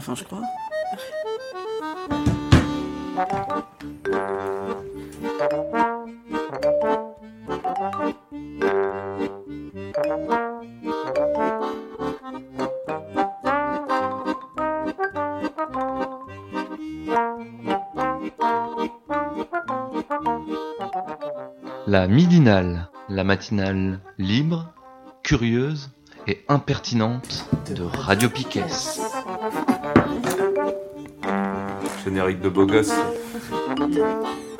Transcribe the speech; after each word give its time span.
Enfin, 0.00 0.14
je 0.14 0.24
crois. 0.24 0.40
La 21.86 22.08
midinale, 22.08 22.88
la 23.10 23.22
matinale 23.22 24.00
libre, 24.16 24.72
curieuse 25.22 25.90
et 26.26 26.42
impertinente 26.48 27.44
de 27.76 27.82
Radio 27.82 28.30
Piquet. 28.30 28.64
Générique 32.04 32.40
de 32.40 32.48
beau 32.48 32.66
gosse. 32.66 32.92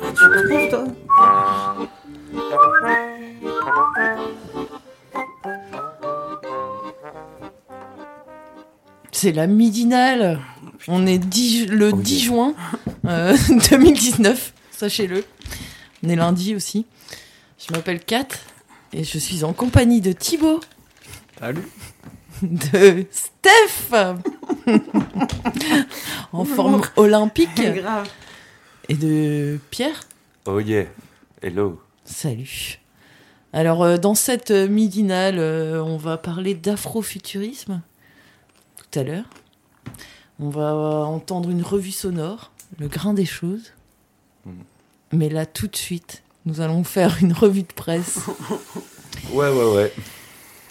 Tu 0.01 0.13
trouves, 0.47 0.69
toi 0.69 0.83
C'est 9.11 9.31
la 9.31 9.47
midinale. 9.47 10.39
On 10.87 11.05
est 11.05 11.19
10 11.19 11.67
le 11.67 11.91
Oh, 11.93 11.97
10 11.97 12.13
yeah. 12.15 12.25
juin 12.25 12.53
euh, 13.05 13.37
2019, 13.69 14.53
sachez-le. 14.71 15.23
On 16.03 16.09
est 16.09 16.15
lundi 16.15 16.55
aussi. 16.55 16.85
Je 17.59 17.71
m'appelle 17.73 17.99
Kat 18.03 18.27
et 18.93 19.03
je 19.03 19.17
suis 19.19 19.43
en 19.43 19.53
compagnie 19.53 20.01
de 20.01 20.11
Thibaut, 20.11 20.59
Salut. 21.39 21.61
de 22.41 23.05
Steph, 23.11 23.93
en 26.33 26.45
forme 26.45 26.81
olympique, 26.95 27.55
Grave. 27.61 28.09
et 28.89 28.95
de 28.95 29.59
Pierre? 29.69 30.01
Oh 30.45 30.59
yeah. 30.59 30.85
Hello. 31.41 31.79
Salut. 32.05 32.79
Alors, 33.53 33.83
euh, 33.83 33.97
dans 33.97 34.15
cette 34.15 34.51
euh, 34.51 34.67
midinale, 34.67 35.35
euh, 35.37 35.83
on 35.83 35.97
va 35.97 36.17
parler 36.17 36.53
d'afrofuturisme 36.53 37.81
tout 38.77 38.99
à 38.99 39.03
l'heure. 39.03 39.25
On 40.39 40.49
va 40.49 40.71
euh, 40.71 41.01
entendre 41.03 41.49
une 41.49 41.61
revue 41.61 41.91
sonore, 41.91 42.51
le 42.79 42.87
grain 42.87 43.13
des 43.13 43.25
choses. 43.25 43.73
Mhm. 44.45 44.53
Mais 45.13 45.29
là, 45.29 45.45
tout 45.45 45.67
de 45.67 45.75
suite, 45.75 46.23
nous 46.45 46.61
allons 46.61 46.83
faire 46.83 47.17
une 47.21 47.33
revue 47.33 47.63
de 47.63 47.73
presse 47.73 48.19
Ouais, 49.33 49.49
ouais, 49.49 49.75
ouais. 49.75 49.93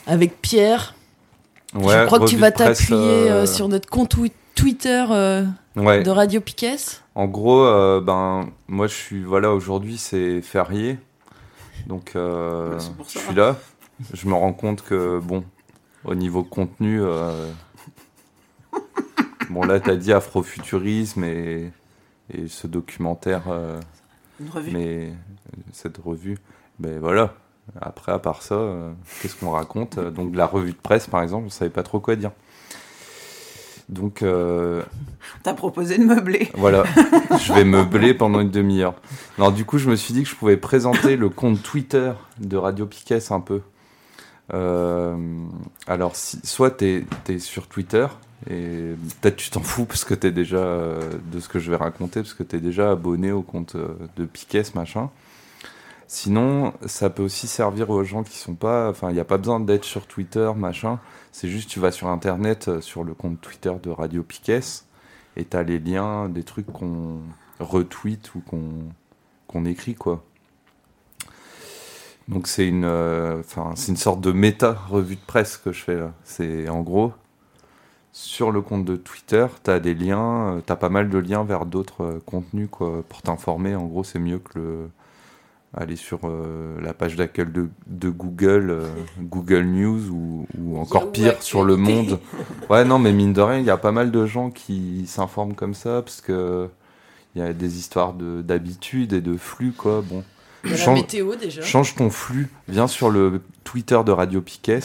avec 0.07 0.41
Pierre. 0.41 0.95
ouais 1.75 2.01
Je 2.01 2.07
crois 2.07 2.19
que 2.21 2.25
tu 2.25 2.37
vas 2.37 2.51
t'appuyer 2.51 3.31
euh, 3.31 3.43
euh, 3.43 3.47
sur 3.47 3.69
notre 3.69 3.89
compte 3.89 4.17
Twitter 4.61 5.05
euh, 5.11 5.45
Ouais. 5.77 6.03
de 6.03 6.11
Radio 6.11 6.41
Piquet. 6.41 6.77
En 7.15 7.27
gros, 7.27 7.63
euh, 7.65 8.01
ben, 8.01 8.51
moi, 8.69 8.87
je 8.87 8.95
suis. 8.95 9.23
Voilà, 9.23 9.53
aujourd'hui, 9.53 9.97
c'est 9.97 10.43
férié. 10.43 10.99
Donc, 11.87 12.13
euh, 12.17 12.75
Ouais, 12.75 12.85
je 13.09 13.19
suis 13.19 13.35
là. 13.35 13.57
Je 14.13 14.29
me 14.29 14.35
rends 14.35 14.53
compte 14.53 14.83
que, 14.83 15.19
bon, 15.19 15.45
au 16.05 16.15
niveau 16.15 16.43
contenu. 16.43 17.01
euh, 17.03 17.51
bon, 19.51 19.65
là, 19.65 19.81
t'as 19.81 19.97
dit 19.97 20.13
afrofuturisme 20.13 21.25
et, 21.25 21.71
et 22.33 22.49
ce 22.49 22.67
documentaire. 22.67 23.43
euh, 23.49 23.81
Une 24.41 24.51
revue. 24.51 24.71
mais 24.73 25.13
cette 25.73 25.99
revue, 25.99 26.39
ben 26.79 26.99
voilà. 27.01 27.35
Après, 27.81 28.11
à 28.13 28.19
part 28.19 28.43
ça, 28.43 28.57
euh, 28.57 28.91
qu'est-ce 29.23 29.37
qu'on 29.37 29.51
raconte? 29.51 29.99
Donc, 29.99 30.35
la 30.35 30.47
revue 30.47 30.73
de 30.73 30.77
presse, 30.79 31.07
par 31.07 31.23
exemple, 31.23 31.47
on 31.47 31.51
savait 31.51 31.71
pas 31.71 31.83
trop 31.85 32.01
quoi 32.01 32.17
dire. 32.17 32.33
Donc, 33.91 34.23
euh, 34.23 34.83
T'as 35.43 35.53
proposé 35.53 35.99
de 35.99 36.05
meubler. 36.05 36.49
voilà, 36.55 36.85
je 37.45 37.53
vais 37.53 37.65
meubler 37.65 38.15
pendant 38.15 38.41
une 38.41 38.51
demi-heure. 38.51 38.95
Alors, 39.37 39.53
du 39.53 39.65
coup, 39.65 39.79
je 39.79 39.91
me 39.91 39.97
suis 39.97 40.15
dit 40.15 40.23
que 40.23 40.29
je 40.29 40.37
pouvais 40.37 40.57
présenter 40.57 41.17
le 41.17 41.29
compte 41.29 41.63
Twitter 41.63 42.13
de 42.39 42.57
Radio 42.57 42.87
Piquet 42.87 43.33
un 43.33 43.41
peu. 43.41 43.61
Euh, 44.55 45.17
alors, 45.89 46.15
si, 46.15 46.39
soit 46.45 46.71
tu 46.71 47.05
es, 47.29 47.39
sur 47.41 47.67
Twitter, 47.67 48.07
et 48.49 48.95
peut-être 49.21 49.37
tu 49.37 49.51
t'en 49.51 49.61
fous 49.61 49.85
parce 49.85 50.05
que 50.05 50.15
tu 50.15 50.29
es 50.29 50.31
déjà 50.31 50.59
euh, 50.59 51.01
de 51.33 51.41
ce 51.41 51.49
que 51.49 51.59
je 51.59 51.71
vais 51.71 51.77
raconter, 51.77 52.21
parce 52.21 52.35
que 52.35 52.45
tu 52.45 52.57
es 52.57 52.61
déjà 52.61 52.93
abonné 52.93 53.33
au 53.33 53.43
compte 53.43 53.77
de 54.17 54.25
Piquet, 54.25 54.63
machin. 54.75 55.11
Sinon, 56.13 56.75
ça 56.87 57.09
peut 57.09 57.23
aussi 57.23 57.47
servir 57.47 57.89
aux 57.91 58.03
gens 58.03 58.25
qui 58.25 58.37
sont 58.37 58.57
pas. 58.57 58.91
Enfin, 58.91 59.11
il 59.11 59.15
n'y 59.15 59.21
a 59.21 59.25
pas 59.25 59.39
besoin 59.39 59.61
d'être 59.61 59.85
sur 59.85 60.09
Twitter, 60.09 60.51
machin. 60.57 60.99
C'est 61.31 61.49
juste, 61.49 61.71
tu 61.71 61.79
vas 61.79 61.93
sur 61.93 62.09
Internet, 62.09 62.67
euh, 62.67 62.81
sur 62.81 63.05
le 63.05 63.15
compte 63.15 63.41
Twitter 63.41 63.73
de 63.81 63.91
Radio 63.91 64.25
Piquet, 64.25 64.59
et 65.37 65.45
tu 65.45 65.57
as 65.57 65.63
les 65.63 65.79
liens 65.79 66.29
des 66.29 66.43
trucs 66.43 66.67
qu'on 66.67 67.21
retweet 67.61 68.35
ou 68.35 68.43
qu'on 69.47 69.65
écrit, 69.65 69.95
quoi. 69.95 70.25
Donc 72.27 72.49
c'est 72.49 72.67
une, 72.67 72.85
euh, 72.85 73.43
c'est 73.77 73.93
une 73.93 73.97
sorte 73.97 74.21
de 74.21 74.33
méta 74.33 74.73
revue 74.73 75.15
de 75.17 75.21
presse 75.21 75.57
que 75.59 75.71
je 75.71 75.83
fais 75.83 75.97
là. 75.97 76.13
C'est 76.25 76.69
en 76.69 76.81
gros 76.81 77.13
sur 78.13 78.51
le 78.51 78.61
compte 78.63 78.85
de 78.85 78.97
Twitter, 78.97 79.47
tu 79.63 79.71
as 79.71 79.79
des 79.79 79.95
liens, 79.95 80.57
euh, 80.57 80.61
t'as 80.67 80.75
pas 80.77 80.89
mal 80.89 81.09
de 81.09 81.19
liens 81.19 81.45
vers 81.45 81.67
d'autres 81.67 82.03
euh, 82.05 82.21
contenus 82.27 82.69
quoi 82.71 83.05
pour 83.09 83.23
t'informer. 83.23 83.77
En 83.77 83.87
gros, 83.87 84.03
c'est 84.03 84.19
mieux 84.19 84.41
que 84.41 84.59
le 84.59 84.91
aller 85.77 85.97
sur 85.97 86.21
euh, 86.25 86.81
la 86.83 86.93
page 86.93 87.15
d'accueil 87.17 87.47
de, 87.47 87.69
de 87.87 88.09
Google, 88.11 88.71
euh, 88.71 88.89
Google 89.21 89.63
News 89.65 90.09
ou, 90.11 90.47
ou 90.59 90.79
encore 90.79 91.13
pire 91.13 91.43
sur 91.43 91.65
le 91.65 91.77
monde. 91.77 92.19
Ouais, 92.69 92.85
non, 92.85 92.99
mais 92.99 93.13
mine 93.13 93.33
de 93.33 93.41
rien, 93.41 93.59
il 93.59 93.65
y 93.65 93.71
a 93.71 93.77
pas 93.77 93.93
mal 93.93 94.11
de 94.11 94.27
gens 94.27 94.51
qui 94.51 95.07
s'informent 95.07 95.55
comme 95.55 95.75
ça 95.75 96.03
parce 96.03 96.21
que 96.21 96.69
il 97.37 97.43
y 97.43 97.45
a 97.45 97.53
des 97.53 97.79
histoires 97.79 98.13
de 98.15 98.43
d'habitude 98.43 99.13
et 99.13 99.21
de 99.21 99.37
flux 99.37 99.71
quoi. 99.73 100.03
Bon. 100.05 100.25
La 100.65 100.77
Change- 100.77 100.99
météo 101.01 101.37
déjà. 101.37 101.63
Change 101.63 101.95
ton 101.95 102.11
flux, 102.11 102.49
viens 102.69 102.89
sur 102.89 103.09
le 103.09 103.41
Twitter 103.65 103.99
de 104.05 104.11
Radio 104.11 104.41
Piquet. 104.41 104.81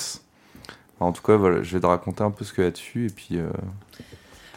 En 1.00 1.12
tout 1.12 1.22
cas, 1.24 1.36
voilà, 1.36 1.62
je 1.64 1.74
vais 1.74 1.82
te 1.82 1.86
raconter 1.88 2.24
un 2.24 2.32
peu 2.32 2.46
ce 2.46 2.54
qu'il 2.54 2.64
y 2.64 2.68
a 2.68 2.72
dessus 2.72 3.08
et 3.08 3.10
puis 3.10 3.30
euh, 3.34 3.50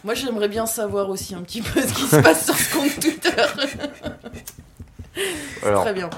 Moi, 0.04 0.14
j'aimerais 0.14 0.48
bien 0.48 0.66
savoir 0.66 1.08
aussi 1.10 1.34
un 1.34 1.40
petit 1.42 1.62
peu 1.62 1.80
ce 1.80 1.92
qui 1.92 2.02
se 2.02 2.16
passe 2.16 2.44
sur 2.44 2.54
ce 2.54 2.72
compte 2.76 3.00
Twitter. 3.00 3.30
alors 5.64 5.82
Très 5.84 5.94
bien. 5.94 6.10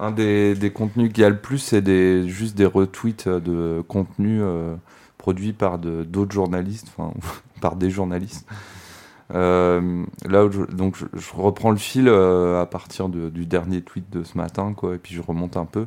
un 0.00 0.10
des, 0.10 0.54
des 0.54 0.70
contenus 0.72 1.12
qu'il 1.12 1.22
y 1.22 1.24
a 1.24 1.30
le 1.30 1.38
plus, 1.40 1.58
c'est 1.58 1.82
des 1.82 2.28
juste 2.28 2.56
des 2.56 2.66
retweets 2.66 3.28
de 3.28 3.82
contenus 3.88 4.40
euh, 4.42 4.74
produits 5.18 5.52
par 5.52 5.78
de- 5.78 6.04
d'autres 6.04 6.32
journalistes, 6.32 6.88
enfin 6.96 7.12
par 7.60 7.76
des 7.76 7.90
journalistes. 7.90 8.46
Euh, 9.34 10.04
là, 10.26 10.46
où 10.46 10.50
je, 10.52 10.62
donc 10.62 10.96
je, 10.96 11.04
je 11.12 11.30
reprends 11.34 11.70
le 11.70 11.76
fil 11.76 12.08
euh, 12.08 12.62
à 12.62 12.66
partir 12.66 13.08
de- 13.10 13.28
du 13.28 13.44
dernier 13.44 13.82
tweet 13.82 14.08
de 14.10 14.22
ce 14.24 14.38
matin, 14.38 14.72
quoi, 14.74 14.94
et 14.94 14.98
puis 14.98 15.14
je 15.14 15.20
remonte 15.20 15.56
un 15.56 15.66
peu. 15.66 15.86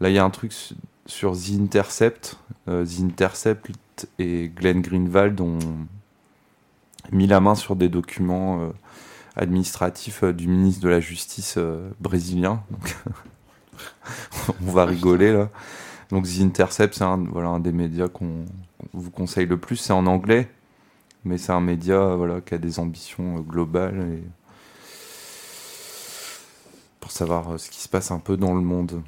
Là, 0.00 0.10
il 0.10 0.14
y 0.14 0.18
a 0.18 0.24
un 0.24 0.30
truc 0.30 0.52
su- 0.52 0.74
sur 1.06 1.32
The 1.32 1.58
Intercept. 1.60 2.36
Euh, 2.68 2.84
The 2.84 3.00
Intercept 3.02 4.06
et 4.20 4.48
Glenn 4.54 4.80
Greenwald 4.80 5.40
ont 5.40 5.58
mis 7.10 7.26
la 7.26 7.40
main 7.40 7.54
sur 7.56 7.74
des 7.74 7.88
documents 7.88 8.60
administratifs 9.38 10.24
euh, 10.24 10.32
du 10.32 10.48
ministre 10.48 10.82
de 10.82 10.88
la 10.88 11.00
Justice 11.00 11.54
euh, 11.56 11.90
brésilien. 12.00 12.62
On 14.66 14.72
va 14.72 14.84
rigoler 14.84 15.32
là. 15.32 15.48
Donc 16.10 16.26
The 16.26 16.40
Intercept, 16.40 16.94
c'est 16.94 17.04
un, 17.04 17.18
voilà, 17.18 17.48
un 17.48 17.60
des 17.60 17.72
médias 17.72 18.08
qu'on 18.08 18.44
vous 18.92 19.10
conseille 19.10 19.46
le 19.46 19.56
plus. 19.56 19.76
C'est 19.76 19.92
en 19.92 20.06
anglais, 20.06 20.50
mais 21.24 21.38
c'est 21.38 21.52
un 21.52 21.60
média 21.60 22.14
voilà, 22.16 22.40
qui 22.40 22.54
a 22.54 22.58
des 22.58 22.80
ambitions 22.80 23.38
euh, 23.38 23.40
globales 23.40 24.18
pour 27.00 27.12
savoir 27.12 27.58
ce 27.58 27.70
qui 27.70 27.80
se 27.80 27.88
passe 27.88 28.10
un 28.10 28.18
peu 28.18 28.36
dans 28.36 28.54
le 28.54 28.60
monde. 28.60 29.02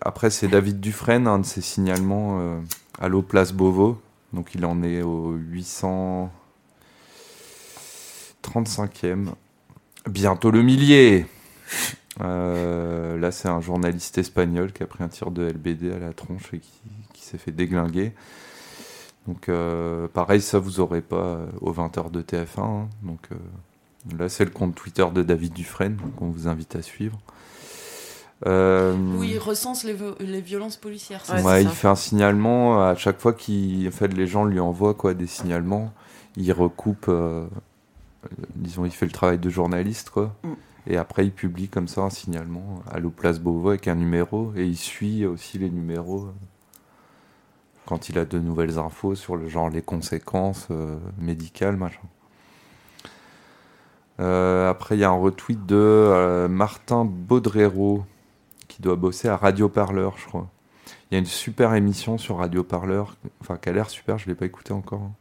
Après, 0.00 0.30
c'est 0.30 0.48
David 0.48 0.80
Dufresne, 0.80 1.28
un 1.28 1.38
de 1.38 1.46
ses 1.46 1.60
signalements 1.60 2.60
à 2.98 3.08
l'eau 3.08 3.22
Place 3.22 3.52
Beauvau. 3.52 4.00
Donc 4.32 4.54
il 4.54 4.66
en 4.66 4.82
est 4.82 5.02
au 5.02 5.36
835e. 8.50 9.26
Bientôt 10.08 10.50
le 10.50 10.62
millier 10.62 11.26
Euh, 12.22 13.18
Là, 13.18 13.30
c'est 13.30 13.48
un 13.48 13.60
journaliste 13.60 14.18
espagnol 14.18 14.72
qui 14.72 14.82
a 14.82 14.86
pris 14.86 15.02
un 15.04 15.08
tir 15.08 15.30
de 15.30 15.42
LBD 15.48 15.92
à 15.92 15.98
la 15.98 16.12
tronche 16.12 16.52
et 16.54 16.58
qui, 16.60 16.70
qui 17.12 17.22
s'est 17.24 17.38
fait 17.38 17.50
déglinguer. 17.50 18.12
Donc 19.26 19.48
euh, 19.48 20.06
pareil, 20.08 20.40
ça 20.40 20.58
vous 20.58 20.80
aurez 20.80 21.00
pas 21.02 21.16
euh, 21.16 21.46
aux 21.60 21.72
20h 21.72 22.10
de 22.10 22.22
TF1. 22.22 22.60
hein. 22.60 22.88
Donc 23.02 23.18
euh, 23.32 23.36
là, 24.18 24.28
c'est 24.28 24.44
le 24.44 24.50
compte 24.50 24.74
Twitter 24.74 25.04
de 25.12 25.22
David 25.22 25.52
Dufresne 25.52 25.96
qu'on 26.16 26.28
vous 26.30 26.46
invite 26.46 26.76
à 26.76 26.82
suivre. 26.82 27.18
Euh, 28.46 28.94
Où 29.18 29.24
il 29.24 29.38
recense 29.38 29.82
les, 29.84 30.40
violences 30.42 30.76
policières. 30.76 31.22
Ouais, 31.30 31.42
Ouais, 31.42 31.62
il 31.62 31.68
ça. 31.68 31.74
fait 31.74 31.88
un 31.88 31.96
signalement 31.96 32.84
à 32.86 32.94
chaque 32.94 33.18
fois 33.18 33.32
qu'il 33.32 33.88
en 33.88 33.90
fait 33.90 34.08
les 34.08 34.26
gens 34.26 34.44
lui 34.44 34.60
envoient 34.60 34.94
quoi 34.94 35.14
des 35.14 35.26
signalements, 35.26 35.92
il 36.36 36.52
recoupe 36.52 37.10
disons 38.54 38.84
il 38.84 38.90
fait 38.92 39.06
le 39.06 39.12
travail 39.12 39.38
de 39.38 39.50
journaliste 39.50 40.10
quoi. 40.10 40.34
Mm. 40.44 40.52
Et 40.88 40.96
après 40.96 41.24
il 41.24 41.32
publie 41.32 41.68
comme 41.68 41.88
ça 41.88 42.02
un 42.02 42.10
signalement 42.10 42.82
à 42.90 42.98
l'eau 43.00 43.10
Place 43.10 43.40
Beauvau 43.40 43.70
avec 43.70 43.88
un 43.88 43.94
numéro 43.96 44.52
et 44.56 44.64
il 44.66 44.76
suit 44.76 45.24
aussi 45.26 45.58
les 45.58 45.70
numéros. 45.70 46.28
quand 47.86 48.08
il 48.08 48.18
a 48.18 48.24
de 48.24 48.38
nouvelles 48.38 48.78
infos 48.78 49.14
sur 49.14 49.36
le 49.36 49.48
genre 49.48 49.70
les 49.70 49.82
conséquences 49.82 50.68
euh, 50.70 50.96
médicales, 51.18 51.76
machin. 51.76 52.00
Euh, 54.18 54.68
après, 54.70 54.96
il 54.96 55.00
y 55.00 55.04
a 55.04 55.10
un 55.10 55.18
retweet 55.18 55.66
de 55.66 55.76
euh, 55.76 56.48
Martin 56.48 57.04
Baudrero 57.04 58.04
qui 58.68 58.82
doit 58.82 58.96
bosser 58.96 59.28
à 59.28 59.36
Radio 59.36 59.68
Parleur, 59.68 60.16
je 60.18 60.26
crois. 60.26 60.48
Il 61.10 61.14
y 61.14 61.16
a 61.16 61.18
une 61.20 61.26
super 61.26 61.74
émission 61.74 62.18
sur 62.18 62.38
Radio 62.38 62.64
Parleur, 62.64 63.16
enfin 63.40 63.56
qui 63.56 63.68
a 63.68 63.72
l'air 63.72 63.88
super, 63.90 64.18
je 64.18 64.26
l'ai 64.26 64.34
pas 64.34 64.46
écouté 64.46 64.72
encore. 64.72 65.02
hein. 65.02 65.12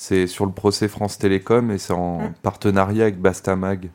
C'est 0.00 0.28
sur 0.28 0.46
le 0.46 0.52
procès 0.52 0.86
France 0.86 1.18
Télécom 1.18 1.72
et 1.72 1.78
c'est 1.78 1.92
en 1.92 2.20
Mm. 2.28 2.34
partenariat 2.42 3.02
avec 3.02 3.20
Bastamag. 3.20 3.90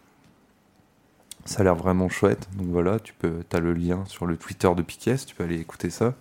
Ça 1.46 1.62
a 1.62 1.64
l'air 1.64 1.76
vraiment 1.76 2.10
chouette. 2.10 2.50
Donc 2.58 2.68
voilà, 2.68 3.00
tu 3.00 3.14
peux, 3.14 3.36
as 3.54 3.60
le 3.60 3.72
lien 3.74 4.04
sur 4.08 4.26
le 4.26 4.36
Twitter 4.36 4.70
de 4.76 4.82
Piquet, 4.82 5.16
tu 5.16 5.34
peux 5.34 5.46
aller 5.46 5.58
écouter 5.62 5.90
ça. 5.90 6.14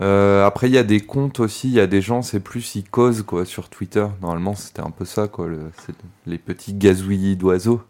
Euh, 0.00 0.44
après, 0.44 0.68
il 0.68 0.72
y 0.72 0.78
a 0.78 0.82
des 0.82 0.98
comptes 1.00 1.38
aussi. 1.38 1.68
Il 1.68 1.74
y 1.74 1.80
a 1.80 1.86
des 1.86 2.00
gens, 2.02 2.22
c'est 2.22 2.40
plus 2.40 2.74
ils 2.74 2.82
causent 2.82 3.22
quoi 3.22 3.44
sur 3.44 3.68
Twitter. 3.68 4.06
Normalement, 4.20 4.56
c'était 4.56 4.82
un 4.82 4.90
peu 4.90 5.04
ça 5.04 5.28
quoi, 5.28 5.46
le- 5.46 5.70
les 6.26 6.38
petits 6.38 6.74
gazouillis 6.74 7.36
d'oiseaux. 7.36 7.80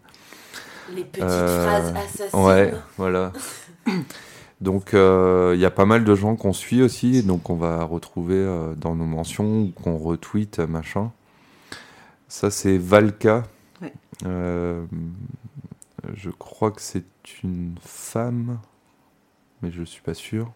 Les 0.94 1.04
petites 1.04 1.22
Euh, 1.24 1.66
phrases 1.66 1.94
assassines. 1.96 2.38
Ouais, 2.40 2.74
voilà. 2.98 3.32
Donc 4.62 4.94
euh, 4.94 5.54
il 5.56 5.60
y 5.60 5.64
a 5.64 5.72
pas 5.72 5.86
mal 5.86 6.04
de 6.04 6.14
gens 6.14 6.36
qu'on 6.36 6.52
suit 6.52 6.82
aussi, 6.82 7.24
donc 7.24 7.50
on 7.50 7.56
va 7.56 7.82
retrouver 7.82 8.36
euh, 8.36 8.76
dans 8.76 8.94
nos 8.94 9.04
mentions 9.04 9.62
ou 9.62 9.72
qu'on 9.72 9.98
retweet 9.98 10.60
euh, 10.60 10.68
machin. 10.68 11.10
Ça 12.28 12.48
c'est 12.48 12.78
Valka. 12.78 13.42
Ouais. 13.82 13.92
Euh, 14.24 14.84
je 16.14 16.30
crois 16.30 16.70
que 16.70 16.80
c'est 16.80 17.04
une 17.42 17.74
femme, 17.82 18.60
mais 19.62 19.72
je 19.72 19.82
suis 19.82 20.02
pas 20.02 20.14
sûr. 20.14 20.52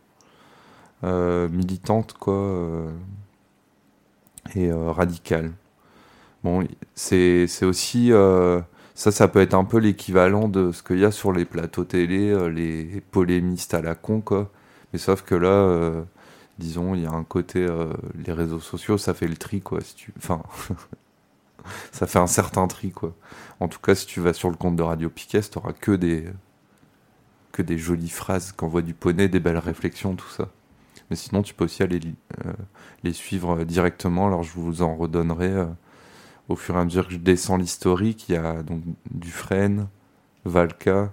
Militante 1.02 2.14
quoi 2.14 2.90
et 4.56 4.72
radicale. 4.72 5.52
Bon, 6.42 6.66
c'est 6.94 7.46
c'est 7.46 7.64
aussi 7.64 8.10
ça, 8.96 9.12
ça 9.12 9.28
peut 9.28 9.40
être 9.42 9.54
un 9.54 9.64
peu 9.64 9.78
l'équivalent 9.78 10.48
de 10.48 10.72
ce 10.72 10.82
qu'il 10.82 10.98
y 10.98 11.04
a 11.04 11.10
sur 11.12 11.30
les 11.32 11.44
plateaux 11.44 11.84
télé, 11.84 12.30
euh, 12.30 12.48
les 12.48 13.02
polémistes 13.10 13.74
à 13.74 13.82
la 13.82 13.94
con, 13.94 14.22
quoi. 14.22 14.50
Mais 14.92 14.98
sauf 14.98 15.22
que 15.22 15.34
là, 15.34 15.48
euh, 15.48 16.02
disons, 16.58 16.94
il 16.94 17.02
y 17.02 17.06
a 17.06 17.12
un 17.12 17.24
côté, 17.24 17.60
euh, 17.60 17.92
les 18.16 18.32
réseaux 18.32 18.60
sociaux, 18.60 18.96
ça 18.98 19.12
fait 19.14 19.28
le 19.28 19.36
tri, 19.36 19.60
quoi. 19.60 19.82
Si 19.82 19.94
tu... 19.96 20.14
Enfin, 20.16 20.42
ça 21.92 22.06
fait 22.06 22.18
un 22.18 22.26
certain 22.26 22.66
tri, 22.68 22.90
quoi. 22.90 23.14
En 23.60 23.68
tout 23.68 23.80
cas, 23.80 23.94
si 23.94 24.06
tu 24.06 24.20
vas 24.20 24.32
sur 24.32 24.48
le 24.50 24.56
compte 24.56 24.76
de 24.76 24.82
Radio 24.82 25.10
Piquet, 25.10 25.42
t'auras 25.42 25.72
que 25.72 25.92
des 25.92 26.24
que 27.52 27.62
des 27.62 27.78
jolies 27.78 28.10
phrases, 28.10 28.52
qu'envoie 28.52 28.82
du 28.82 28.94
poney, 28.94 29.28
des 29.28 29.40
belles 29.40 29.58
réflexions, 29.58 30.14
tout 30.14 30.28
ça. 30.28 30.48
Mais 31.10 31.16
sinon, 31.16 31.42
tu 31.42 31.54
peux 31.54 31.64
aussi 31.64 31.82
aller 31.82 32.00
les 33.04 33.12
suivre 33.14 33.64
directement. 33.64 34.26
Alors, 34.26 34.42
je 34.42 34.52
vous 34.54 34.82
en 34.82 34.94
redonnerai 34.96 35.66
au 36.48 36.56
fur 36.56 36.76
et 36.76 36.78
à 36.80 36.84
mesure 36.84 37.06
que 37.06 37.14
je 37.14 37.18
descends 37.18 37.56
l'historique. 37.56 38.28
Il 38.28 38.34
y 38.34 38.38
a 38.38 38.62
donc 38.62 38.82
Dufresne, 39.10 39.88
Valka. 40.44 41.12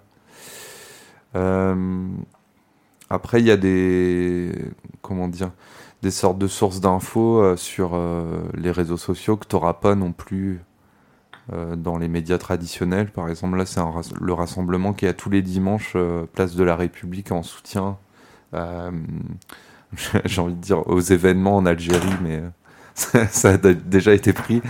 Euh, 1.35 2.07
après, 3.09 3.39
il 3.39 3.47
y 3.47 3.51
a 3.51 3.57
des 3.57 4.51
comment 5.01 5.29
des 6.01 6.11
sortes 6.11 6.37
de 6.37 6.47
sources 6.47 6.79
d'infos 6.79 7.41
euh, 7.41 7.55
sur 7.55 7.91
euh, 7.93 8.43
les 8.55 8.71
réseaux 8.71 8.97
sociaux 8.97 9.37
que 9.37 9.47
tu 9.47 9.55
n'auras 9.55 9.73
pas 9.73 9.95
non 9.95 10.11
plus 10.11 10.61
dans 11.75 11.97
les 11.97 12.07
médias 12.07 12.37
traditionnels. 12.37 13.11
Par 13.11 13.27
exemple, 13.27 13.57
là, 13.57 13.65
c'est 13.65 13.81
le 14.21 14.31
rassemblement 14.31 14.93
qui 14.93 15.03
est 15.03 15.09
à 15.09 15.13
tous 15.13 15.29
les 15.29 15.41
dimanches, 15.41 15.97
place 16.31 16.55
de 16.55 16.63
la 16.63 16.77
République, 16.77 17.33
en 17.33 17.43
soutien, 17.43 17.97
j'ai 20.23 20.39
envie 20.39 20.55
aux 20.71 21.01
événements 21.01 21.57
en 21.57 21.65
Algérie, 21.65 22.15
mais 22.21 22.41
ça, 22.95 23.49
a 23.49 23.57
déjà 23.57 24.13
été 24.13 24.33
pris 24.33 24.61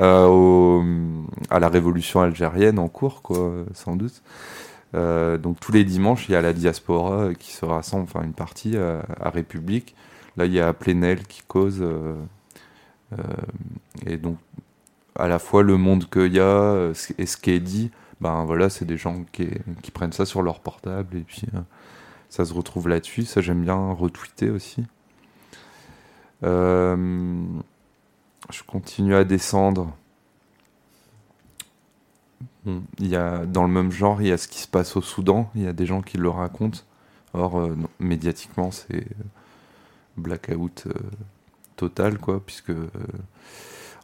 euh, 0.00 0.26
au- 0.26 0.84
à 1.50 1.60
la 1.60 1.68
révolution 1.68 2.20
algérienne 2.20 2.78
en 2.78 2.88
cours, 2.88 3.22
quoi, 3.22 3.52
sans 3.74 3.96
doute. 3.96 4.22
Euh, 4.94 5.38
donc 5.38 5.60
tous 5.60 5.72
les 5.72 5.84
dimanches, 5.84 6.28
il 6.28 6.32
y 6.32 6.36
a 6.36 6.42
la 6.42 6.52
diaspora 6.54 7.34
qui 7.34 7.52
se 7.52 7.64
rassemble, 7.64 8.04
enfin 8.04 8.22
une 8.24 8.34
partie 8.34 8.72
euh, 8.76 9.00
à 9.20 9.30
République. 9.30 9.94
Là, 10.36 10.46
il 10.46 10.52
y 10.52 10.60
a 10.60 10.72
Plenel 10.74 11.26
qui 11.26 11.42
cause. 11.48 11.80
euh, 11.82 12.14
et 14.06 14.16
donc, 14.16 14.38
à 15.16 15.28
la 15.28 15.38
fois 15.38 15.62
le 15.64 15.76
monde 15.76 16.08
qu'il 16.10 16.34
y 16.34 16.40
a 16.40 16.90
et 17.18 17.26
ce 17.26 17.36
qui 17.38 17.50
est 17.52 17.60
dit, 17.60 17.90
ben 18.20 18.44
voilà, 18.44 18.70
c'est 18.70 18.84
des 18.86 18.96
gens 18.96 19.24
qui, 19.32 19.48
qui 19.82 19.90
prennent 19.92 20.12
ça 20.12 20.26
sur 20.26 20.42
leur 20.42 20.60
portable 20.60 21.16
et 21.18 21.22
puis 21.22 21.42
ça 22.30 22.44
se 22.44 22.54
retrouve 22.54 22.88
là-dessus. 22.88 23.24
Ça, 23.24 23.40
j'aime 23.42 23.62
bien 23.62 23.92
retweeter 23.92 24.50
aussi. 24.50 24.84
Euh, 26.44 27.44
je 28.50 28.62
continue 28.62 29.14
à 29.14 29.24
descendre. 29.24 29.94
Il 32.66 33.06
y 33.08 33.16
a, 33.16 33.46
dans 33.46 33.62
le 33.62 33.72
même 33.72 33.90
genre, 33.90 34.20
il 34.20 34.28
y 34.28 34.32
a 34.32 34.36
ce 34.36 34.46
qui 34.46 34.58
se 34.60 34.68
passe 34.68 34.96
au 34.96 35.00
Soudan. 35.02 35.50
Il 35.54 35.62
y 35.62 35.66
a 35.66 35.72
des 35.72 35.86
gens 35.86 36.02
qui 36.02 36.18
le 36.18 36.28
racontent. 36.28 36.80
Or, 37.34 37.58
euh, 37.60 37.76
médiatiquement, 37.98 38.70
c'est 38.70 38.94
euh, 38.94 39.24
blackout 40.16 40.86
total, 41.76 42.18
quoi, 42.18 42.40
puisque 42.44 42.72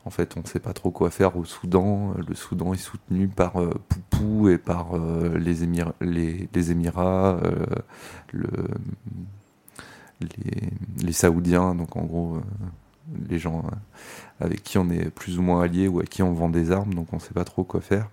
en 0.06 0.10
fait, 0.10 0.37
on 0.37 0.40
ne 0.40 0.46
sait 0.46 0.60
pas 0.60 0.72
trop 0.72 0.90
quoi 0.90 1.10
faire 1.10 1.37
au 1.37 1.44
Soudan. 1.44 2.14
Le 2.28 2.34
Soudan 2.34 2.72
est 2.75 2.78
soutenu 2.78 3.28
par 3.28 3.54
Poupou 3.88 4.48
et 4.48 4.58
par 4.58 4.96
les, 4.96 5.64
Émir- 5.64 5.92
les, 6.00 6.70
Émirats, 6.70 7.40
les, 11.03 11.12
Saoudiens, 11.12 11.75
donc 11.75 11.97
en 11.97 12.05
gros, 12.05 12.37
euh, 12.37 12.41
les 13.29 13.38
gens 13.38 13.65
euh, 13.67 14.44
avec 14.44 14.62
qui 14.62 14.79
on 14.79 14.91
est 14.91 15.11
plus 15.11 15.38
ou 15.38 15.43
moins 15.43 15.62
alliés 15.62 15.88
ou 15.88 16.00
à 16.00 16.05
qui 16.05 16.23
on 16.23 16.32
vend 16.32 16.49
des 16.49 16.73
armes, 16.73 16.94
donc 16.94 17.12
on 17.12 17.17
ne 17.17 17.21
sait 17.21 17.35
pas 17.35 17.44
trop 17.44 17.65
quoi 17.65 17.81
faire. 17.81 18.09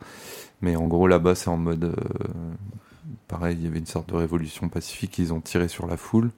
Mais 0.61 0.75
en 0.75 0.87
gros, 0.87 1.07
là-bas, 1.07 1.35
c'est 1.35 1.49
en 1.49 1.57
mode. 1.57 1.83
euh, 1.83 1.93
pareil, 3.27 3.57
il 3.59 3.65
y 3.65 3.67
avait 3.67 3.79
une 3.79 3.85
sorte 3.85 4.09
de 4.09 4.15
révolution 4.15 4.69
pacifique, 4.69 5.17
ils 5.19 5.33
ont 5.33 5.41
tiré 5.41 5.67
sur 5.67 5.87
la 5.87 5.97
foule. 5.97 6.31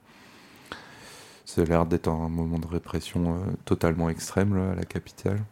Ça 1.46 1.62
a 1.62 1.66
l'air 1.66 1.86
d'être 1.86 2.08
un 2.08 2.30
moment 2.30 2.58
de 2.58 2.68
répression 2.68 3.38
totalement 3.66 4.10
extrême 4.10 4.56
là, 4.56 4.72
à 4.72 4.76
la 4.76 4.86
capitale. 4.86 5.44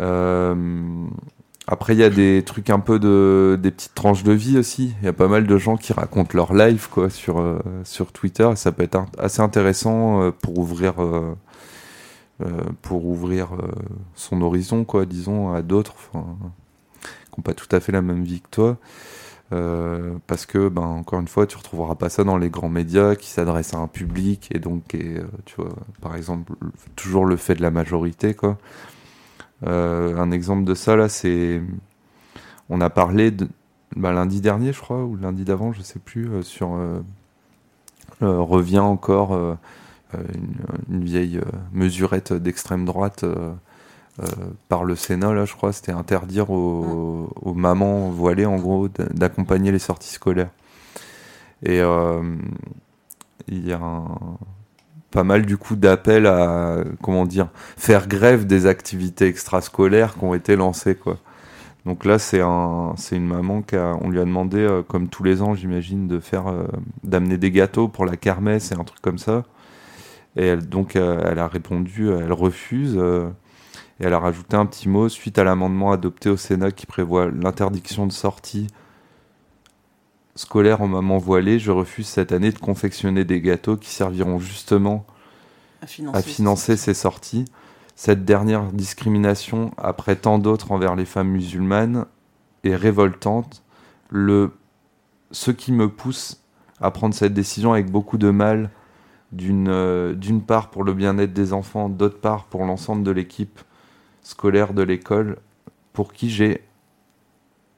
Euh, 0.00 1.06
après, 1.70 1.94
il 1.94 2.00
y 2.00 2.04
a 2.04 2.10
des 2.10 2.42
trucs 2.44 2.70
un 2.70 2.80
peu 2.80 2.98
de 2.98 3.58
des 3.62 3.70
petites 3.70 3.94
tranches 3.94 4.24
de 4.24 4.32
vie 4.32 4.58
aussi. 4.58 4.94
Il 5.02 5.06
y 5.06 5.08
a 5.08 5.12
pas 5.12 5.28
mal 5.28 5.46
de 5.46 5.58
gens 5.58 5.76
qui 5.76 5.92
racontent 5.92 6.32
leur 6.34 6.52
life 6.54 6.88
quoi 6.88 7.10
sur 7.10 7.38
euh, 7.40 7.58
sur 7.84 8.12
Twitter. 8.12 8.48
Ça 8.56 8.72
peut 8.72 8.82
être 8.82 9.04
assez 9.18 9.40
intéressant 9.42 10.22
euh, 10.22 10.30
pour 10.32 10.58
ouvrir 10.58 10.94
euh, 11.02 11.34
pour 12.82 13.06
ouvrir 13.06 13.48
son 14.14 14.40
horizon 14.42 14.84
quoi, 14.84 15.04
disons 15.06 15.52
à 15.52 15.60
d'autres, 15.62 15.94
qui 16.12 16.16
n'ont 16.16 17.42
pas 17.44 17.54
tout 17.54 17.68
à 17.70 17.80
fait 17.80 17.92
la 17.92 18.02
même 18.02 18.24
vie 18.24 18.40
que 18.40 18.48
toi. 18.50 18.76
Parce 20.26 20.46
que, 20.46 20.68
ben, 20.68 20.82
encore 20.82 21.20
une 21.20 21.28
fois, 21.28 21.46
tu 21.46 21.56
retrouveras 21.56 21.96
pas 21.96 22.08
ça 22.08 22.24
dans 22.24 22.38
les 22.38 22.50
grands 22.50 22.68
médias 22.68 23.14
qui 23.16 23.28
s'adressent 23.28 23.74
à 23.74 23.78
un 23.78 23.88
public 23.88 24.48
et 24.54 24.58
donc, 24.58 24.94
et, 24.94 25.16
tu 25.44 25.56
vois, 25.56 25.74
par 26.00 26.16
exemple, 26.16 26.52
le- 26.60 26.70
toujours 26.96 27.26
le 27.26 27.36
fait 27.36 27.56
de 27.56 27.62
la 27.62 27.70
majorité, 27.70 28.34
quoi. 28.34 28.58
Euh, 29.66 30.16
un 30.16 30.30
exemple 30.30 30.64
de 30.64 30.74
ça, 30.74 30.96
là, 30.96 31.08
c'est. 31.08 31.60
On 32.68 32.80
a 32.80 32.90
parlé 32.90 33.30
de, 33.30 33.48
bah, 33.96 34.12
lundi 34.12 34.40
dernier, 34.40 34.72
je 34.72 34.80
crois, 34.80 35.04
ou 35.04 35.16
lundi 35.16 35.44
d'avant, 35.44 35.72
je 35.72 35.82
sais 35.82 35.98
plus, 35.98 36.28
euh, 36.30 36.42
sur. 36.42 36.74
euh, 36.74 37.00
revient 38.22 38.78
encore 38.80 39.32
une, 39.34 40.56
une 40.90 41.04
vieille 41.04 41.40
mesurette 41.72 42.32
d'extrême 42.32 42.84
droite. 42.84 43.24
euh, 43.24 43.52
par 44.68 44.84
le 44.84 44.96
Sénat, 44.96 45.32
là, 45.34 45.44
je 45.44 45.54
crois, 45.54 45.72
c'était 45.72 45.92
interdire 45.92 46.50
aux, 46.50 47.30
aux 47.40 47.54
mamans 47.54 48.10
voilées, 48.10 48.46
en 48.46 48.56
gros, 48.56 48.88
d'accompagner 48.88 49.72
les 49.72 49.78
sorties 49.78 50.12
scolaires. 50.12 50.50
Et 51.62 51.80
euh, 51.80 52.22
il 53.48 53.66
y 53.66 53.72
a 53.72 53.78
un- 53.80 54.38
pas 55.10 55.24
mal, 55.24 55.46
du 55.46 55.56
coup, 55.56 55.76
d'appels 55.76 56.26
à, 56.26 56.84
comment 57.02 57.26
dire, 57.26 57.48
faire 57.76 58.08
grève 58.08 58.46
des 58.46 58.66
activités 58.66 59.26
extrascolaires 59.26 60.14
qui 60.14 60.24
ont 60.24 60.34
été 60.34 60.56
lancées, 60.56 60.94
quoi. 60.94 61.18
Donc 61.86 62.04
là, 62.04 62.18
c'est 62.18 62.40
un, 62.40 62.94
c'est 62.96 63.16
une 63.16 63.26
maman 63.26 63.62
qui 63.62 63.76
a, 63.76 63.96
on 64.02 64.10
lui 64.10 64.20
a 64.20 64.24
demandé, 64.24 64.58
euh, 64.58 64.82
comme 64.82 65.08
tous 65.08 65.22
les 65.22 65.42
ans, 65.42 65.54
j'imagine, 65.54 66.08
de 66.08 66.20
faire, 66.20 66.48
euh, 66.48 66.66
d'amener 67.04 67.38
des 67.38 67.50
gâteaux 67.50 67.88
pour 67.88 68.04
la 68.04 68.16
kermesse 68.16 68.72
et 68.72 68.74
un 68.74 68.84
truc 68.84 69.00
comme 69.00 69.18
ça. 69.18 69.44
Et 70.36 70.56
donc, 70.56 70.96
euh, 70.96 71.22
elle 71.24 71.38
a 71.38 71.48
répondu, 71.48 72.10
elle 72.10 72.32
refuse. 72.32 72.96
et 72.96 74.04
elle 74.04 74.14
a 74.14 74.18
rajouté 74.18 74.56
un 74.56 74.66
petit 74.66 74.88
mot 74.88 75.08
suite 75.08 75.38
à 75.38 75.44
l'amendement 75.44 75.92
adopté 75.92 76.30
au 76.30 76.36
Sénat 76.36 76.70
qui 76.70 76.86
prévoit 76.86 77.30
l'interdiction 77.30 78.06
de 78.06 78.12
sortie 78.12 78.68
scolaire 80.34 80.80
en 80.82 80.88
maman 80.88 81.18
voilée. 81.18 81.58
Je 81.58 81.70
refuse 81.70 82.06
cette 82.06 82.32
année 82.32 82.52
de 82.52 82.58
confectionner 82.58 83.24
des 83.24 83.40
gâteaux 83.40 83.76
qui 83.76 83.90
serviront 83.90 84.38
justement 84.38 85.06
à 85.82 85.86
financer. 85.86 86.18
à 86.18 86.22
financer 86.22 86.76
ces 86.76 86.94
sorties. 86.94 87.44
Cette 87.96 88.24
dernière 88.24 88.72
discrimination, 88.72 89.72
après 89.76 90.16
tant 90.16 90.38
d'autres 90.38 90.72
envers 90.72 90.96
les 90.96 91.04
femmes 91.04 91.28
musulmanes, 91.28 92.06
est 92.64 92.76
révoltante. 92.76 93.62
Le, 94.08 94.52
ce 95.30 95.50
qui 95.50 95.72
me 95.72 95.88
pousse 95.88 96.42
à 96.80 96.90
prendre 96.90 97.14
cette 97.14 97.34
décision 97.34 97.72
avec 97.72 97.90
beaucoup 97.90 98.18
de 98.18 98.30
mal 98.30 98.70
d'une 99.32 99.68
euh, 99.68 100.14
d'une 100.14 100.42
part 100.42 100.70
pour 100.70 100.82
le 100.82 100.92
bien-être 100.92 101.32
des 101.32 101.52
enfants, 101.52 101.88
d'autre 101.88 102.18
part 102.18 102.46
pour 102.46 102.64
l'ensemble 102.64 103.04
de 103.04 103.10
l'équipe 103.10 103.60
scolaire 104.22 104.72
de 104.74 104.82
l'école, 104.82 105.36
pour 105.92 106.12
qui 106.12 106.30
j'ai 106.30 106.64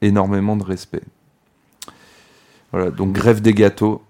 énormément 0.00 0.56
de 0.56 0.64
respect. 0.64 1.02
Voilà, 2.72 2.90
donc 2.90 3.12
grève 3.12 3.40
des 3.40 3.52
gâteaux. 3.54 4.02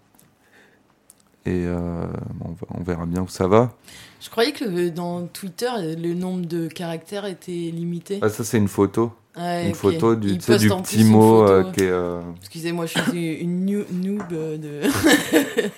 Et 1.45 1.65
euh, 1.67 2.07
on, 2.41 2.51
va- 2.53 2.67
on 2.71 2.83
verra 2.83 3.05
bien 3.07 3.23
où 3.23 3.29
ça 3.29 3.49
va. 3.49 3.73
Je 4.21 4.31
croyais 4.31 4.53
que 4.53 4.89
dans 4.91 5.27
Twitter, 5.27 5.69
le 5.99 6.15
nombre 6.15 6.47
de 6.47 6.69
caractères 6.69 7.25
était 7.25 7.51
limité. 7.51 8.21
Ah, 8.23 8.29
ça, 8.29 8.45
c'est 8.45 8.59
une 8.59 8.69
photo. 8.69 9.13
Une 9.37 9.75
photo 9.75 10.15
du, 10.15 10.37
tu 10.39 10.43
sais, 10.45 10.59
du 10.59 10.69
petit 10.69 11.03
mot 11.05 11.41
photo. 11.47 11.53
euh, 11.53 11.73
qui 11.73 11.81
est. 11.81 11.91
euh, 11.91 12.21
Excusez-moi, 12.39 12.87
je 12.87 13.01
suis 13.11 13.33
une 13.35 13.65
new- 13.65 13.87
noob 13.91 14.29
de. 14.29 14.83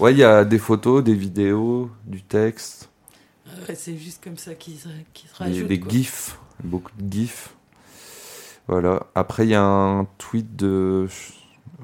Ouais, 0.00 0.12
il 0.12 0.18
y 0.18 0.24
a 0.24 0.44
des 0.44 0.58
photos, 0.58 1.04
des 1.04 1.14
vidéos, 1.14 1.90
du 2.06 2.22
texte, 2.22 2.88
Ouais, 3.68 3.74
c'est 3.74 3.96
juste 3.96 4.24
comme 4.24 4.38
ça 4.38 4.54
qui 4.54 4.76
se, 4.76 4.88
qui 5.12 5.28
se 5.28 5.32
des, 5.44 5.50
rajoute. 5.50 5.66
des 5.68 5.82
gifs, 5.88 6.38
beaucoup 6.64 6.90
de 6.98 7.12
gifs. 7.12 7.54
Voilà. 8.66 9.06
Après, 9.14 9.44
il 9.46 9.50
y 9.50 9.54
a 9.54 9.62
un 9.62 10.06
tweet 10.18 10.56
de 10.56 11.06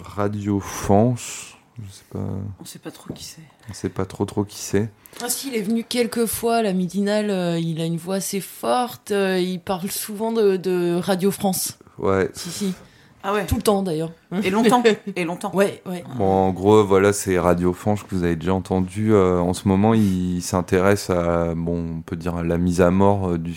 Radio 0.02 0.60
France. 0.60 1.54
Je 1.80 1.92
sais 1.92 2.04
pas, 2.10 2.18
On 2.60 2.64
sait 2.64 2.78
pas 2.80 2.90
trop 2.90 3.12
qui 3.14 3.22
c'est. 3.24 3.42
on 3.70 3.72
sait 3.72 3.88
pas 3.88 4.04
trop 4.04 4.24
trop 4.24 4.44
qui 4.44 4.58
c'est. 4.58 4.90
Ah 5.22 5.28
si, 5.28 5.48
il 5.48 5.54
est 5.56 5.62
venu 5.62 5.84
quelques 5.84 6.26
fois 6.26 6.60
la 6.62 6.72
midinale, 6.72 7.30
euh, 7.30 7.58
il 7.58 7.80
a 7.80 7.84
une 7.84 7.96
voix 7.98 8.16
assez 8.16 8.40
forte, 8.40 9.12
euh, 9.12 9.38
il 9.38 9.60
parle 9.60 9.88
souvent 9.90 10.32
de, 10.32 10.56
de 10.56 10.96
Radio 11.00 11.30
France. 11.30 11.78
Ouais. 11.98 12.30
Si, 12.34 12.50
si, 12.50 12.74
Ah 13.22 13.32
ouais. 13.32 13.46
tout 13.46 13.54
le 13.56 13.62
temps 13.62 13.84
d'ailleurs. 13.84 14.10
Et 14.42 14.50
longtemps. 14.50 14.82
Et 15.16 15.24
longtemps. 15.24 15.54
Ouais, 15.54 15.80
ouais. 15.86 16.02
Bon, 16.16 16.24
en 16.24 16.50
gros, 16.50 16.84
voilà, 16.84 17.12
c'est 17.12 17.38
Radio 17.38 17.72
France 17.72 18.02
que 18.02 18.12
vous 18.14 18.24
avez 18.24 18.34
déjà 18.36 18.54
entendu. 18.54 19.12
Euh, 19.14 19.38
en 19.38 19.52
ce 19.54 19.68
moment, 19.68 19.94
il 19.94 20.40
s'intéresse 20.42 21.10
à, 21.10 21.54
bon, 21.54 21.98
on 21.98 22.00
peut 22.00 22.16
dire 22.16 22.34
à 22.34 22.42
la 22.42 22.58
mise 22.58 22.80
à 22.80 22.90
mort 22.90 23.30
euh, 23.30 23.38
du. 23.38 23.56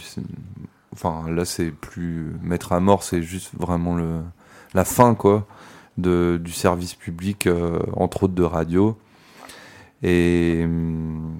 Enfin, 0.93 1.25
là, 1.31 1.43
c'est 1.45 1.71
plus 1.71 2.33
mettre 2.43 2.71
à 2.74 2.79
mort, 2.79 3.01
c'est 3.01 3.24
juste 3.24 3.50
vraiment 3.57 3.95
le 3.95 4.19
la 4.74 4.86
fin, 4.86 5.15
quoi, 5.15 5.48
du 5.98 6.51
service 6.51 6.95
public, 6.95 7.48
euh, 7.48 7.79
entre 7.95 8.24
autres 8.24 8.33
de 8.33 8.43
radio. 8.43 8.98
Et 10.03 10.62
hum, 10.63 11.33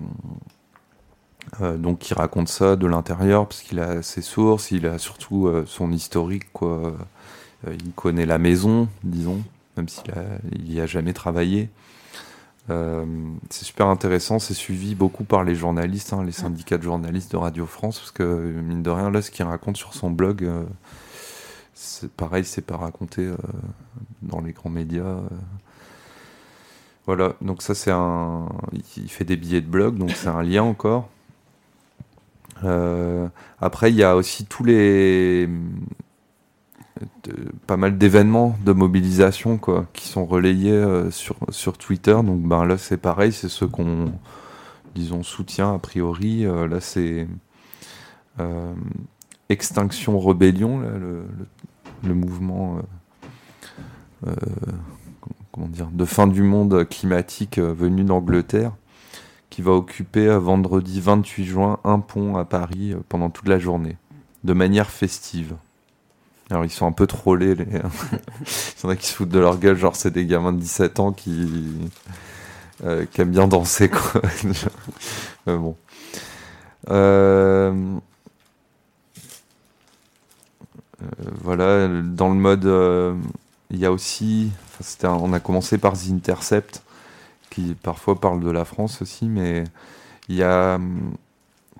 euh, 1.62 1.77
donc, 1.77 2.10
il 2.10 2.13
raconte 2.13 2.48
ça 2.48 2.75
de 2.75 2.88
l'intérieur 2.88 3.48
parce 3.48 3.62
qu'il 3.62 3.79
a 3.79 4.01
ses 4.01 4.22
sources, 4.22 4.72
il 4.72 4.86
a 4.86 4.98
surtout 4.98 5.48
euh, 5.48 5.65
son 5.65 5.91
historique, 5.91 6.51
quoi. 6.53 6.96
Euh, 7.67 7.75
il 7.84 7.91
connaît 7.93 8.25
la 8.25 8.38
maison, 8.38 8.88
disons 9.03 9.43
même 9.77 9.89
s'il 9.89 10.12
a, 10.12 10.24
il 10.51 10.74
y 10.74 10.79
a 10.79 10.86
jamais 10.86 11.13
travaillé. 11.13 11.70
Euh, 12.70 13.05
c'est 13.50 13.65
super 13.65 13.88
intéressant, 13.88 14.39
c'est 14.39 14.53
suivi 14.53 14.96
beaucoup 14.96 15.24
par 15.24 15.43
les 15.43 15.55
journalistes, 15.55 16.13
hein, 16.13 16.24
les 16.24 16.31
syndicats 16.31 16.77
de 16.77 16.84
journalistes 16.84 17.31
de 17.31 17.38
Radio 17.38 17.65
France, 17.65 18.00
parce 18.00 18.12
que 18.12 18.24
mine 18.24 18.84
de 18.84 18.89
rien, 18.89 19.10
là, 19.10 19.22
ce 19.22 19.31
qu'il 19.31 19.46
raconte 19.46 19.77
sur 19.77 19.93
son 19.93 20.12
blog, 20.12 20.43
euh, 20.43 20.63
pareil, 22.18 22.46
c'est 22.46 22.66
pas 22.66 22.78
raconté 22.78 23.25
euh, 23.25 23.38
dans 24.22 24.42
les 24.42 24.54
grands 24.54 24.70
médias. 24.70 25.04
euh. 25.04 25.30
Voilà, 27.06 27.34
donc 27.42 27.62
ça 27.62 27.74
c'est 27.75 27.92
un, 27.92 28.48
il 28.96 29.10
fait 29.10 29.25
des 29.25 29.36
billets 29.36 29.62
de 29.62 29.68
blog, 29.68 29.98
donc 29.98 30.12
c'est 30.12 30.28
un 30.28 30.44
lien 30.44 30.63
encore. 30.63 31.10
Euh, 32.63 33.28
après, 33.60 33.92
il 33.92 33.98
y 33.98 34.04
a 34.04 34.16
aussi 34.16 34.46
tous 34.46 34.63
les 34.63 35.50
pas 37.68 37.78
mal 37.78 37.98
d'événements 37.98 38.56
de 38.63 38.74
mobilisation 38.74 39.58
quoi 39.58 39.88
qui 39.94 40.08
sont 40.08 40.25
relayés 40.25 40.84
sur 41.10 41.36
sur 41.50 41.78
Twitter 41.78 42.13
donc 42.24 42.42
ben 42.44 42.66
là 42.66 42.78
c'est 42.78 42.98
pareil 42.98 43.32
c'est 43.32 43.50
ceux 43.50 43.68
qu'on 43.68 44.12
disons 44.94 45.24
soutient 45.24 45.74
a 45.74 45.80
priori 45.80 46.44
là 46.44 46.80
c'est 46.80 47.28
Extinction 49.50 50.20
Rebellion 50.20 50.80
le, 50.80 51.25
le 52.03 52.13
mouvement 52.13 52.77
euh, 52.77 54.29
euh, 54.29 54.36
comment 55.51 55.67
dire 55.67 55.88
de 55.91 56.05
fin 56.05 56.27
du 56.27 56.41
monde 56.41 56.88
climatique 56.88 57.58
euh, 57.58 57.74
venu 57.74 58.03
d'Angleterre 58.03 58.74
qui 59.50 59.62
va 59.62 59.72
occuper 59.72 60.27
vendredi 60.38 61.01
28 61.01 61.46
juin 61.46 61.79
un 61.84 62.00
pont 62.00 62.38
à 62.38 62.46
Paris 62.46 62.96
pendant 63.10 63.29
toute 63.29 63.48
la 63.48 63.60
journée 63.60 63.98
de 64.43 64.53
manière 64.53 64.89
festive 64.89 65.55
alors 66.50 66.65
ils 66.65 66.70
sont 66.70 66.86
un 66.86 66.91
peu 66.91 67.08
trollés, 67.08 67.55
les... 67.55 67.63
il 67.63 68.84
y 68.84 68.86
en 68.86 68.89
a 68.89 68.96
qui 68.98 69.08
se 69.08 69.13
foutent 69.13 69.29
de 69.29 69.39
leur 69.39 69.58
gueule, 69.58 69.77
genre 69.77 69.96
c'est 69.96 70.12
des 70.12 70.25
gamins 70.25 70.51
de 70.51 70.60
17 70.60 71.00
ans 71.00 71.13
qui, 71.13 71.50
aiment 72.84 73.31
bien 73.31 73.48
danser 73.48 73.89
quoi. 73.89 74.22
Bon. 75.46 75.77
Euh, 76.89 78.00
voilà, 81.43 81.88
dans 81.88 82.29
le 82.29 82.36
mode, 82.36 82.65
euh, 82.65 83.15
il 83.72 83.79
y 83.79 83.86
a 83.86 83.91
aussi, 83.91 84.51
on 85.03 85.34
a 85.34 85.39
commencé 85.39 85.77
par 85.77 85.93
The 85.93 86.12
Intercept, 86.12 86.84
qui 87.50 87.75
parfois 87.81 88.20
parle 88.20 88.41
de 88.41 88.51
la 88.51 88.65
France 88.65 89.01
aussi, 89.01 89.25
mais 89.27 89.63
il 90.29 90.36
y 90.36 90.43
a 90.43 90.75
hum, 90.75 91.13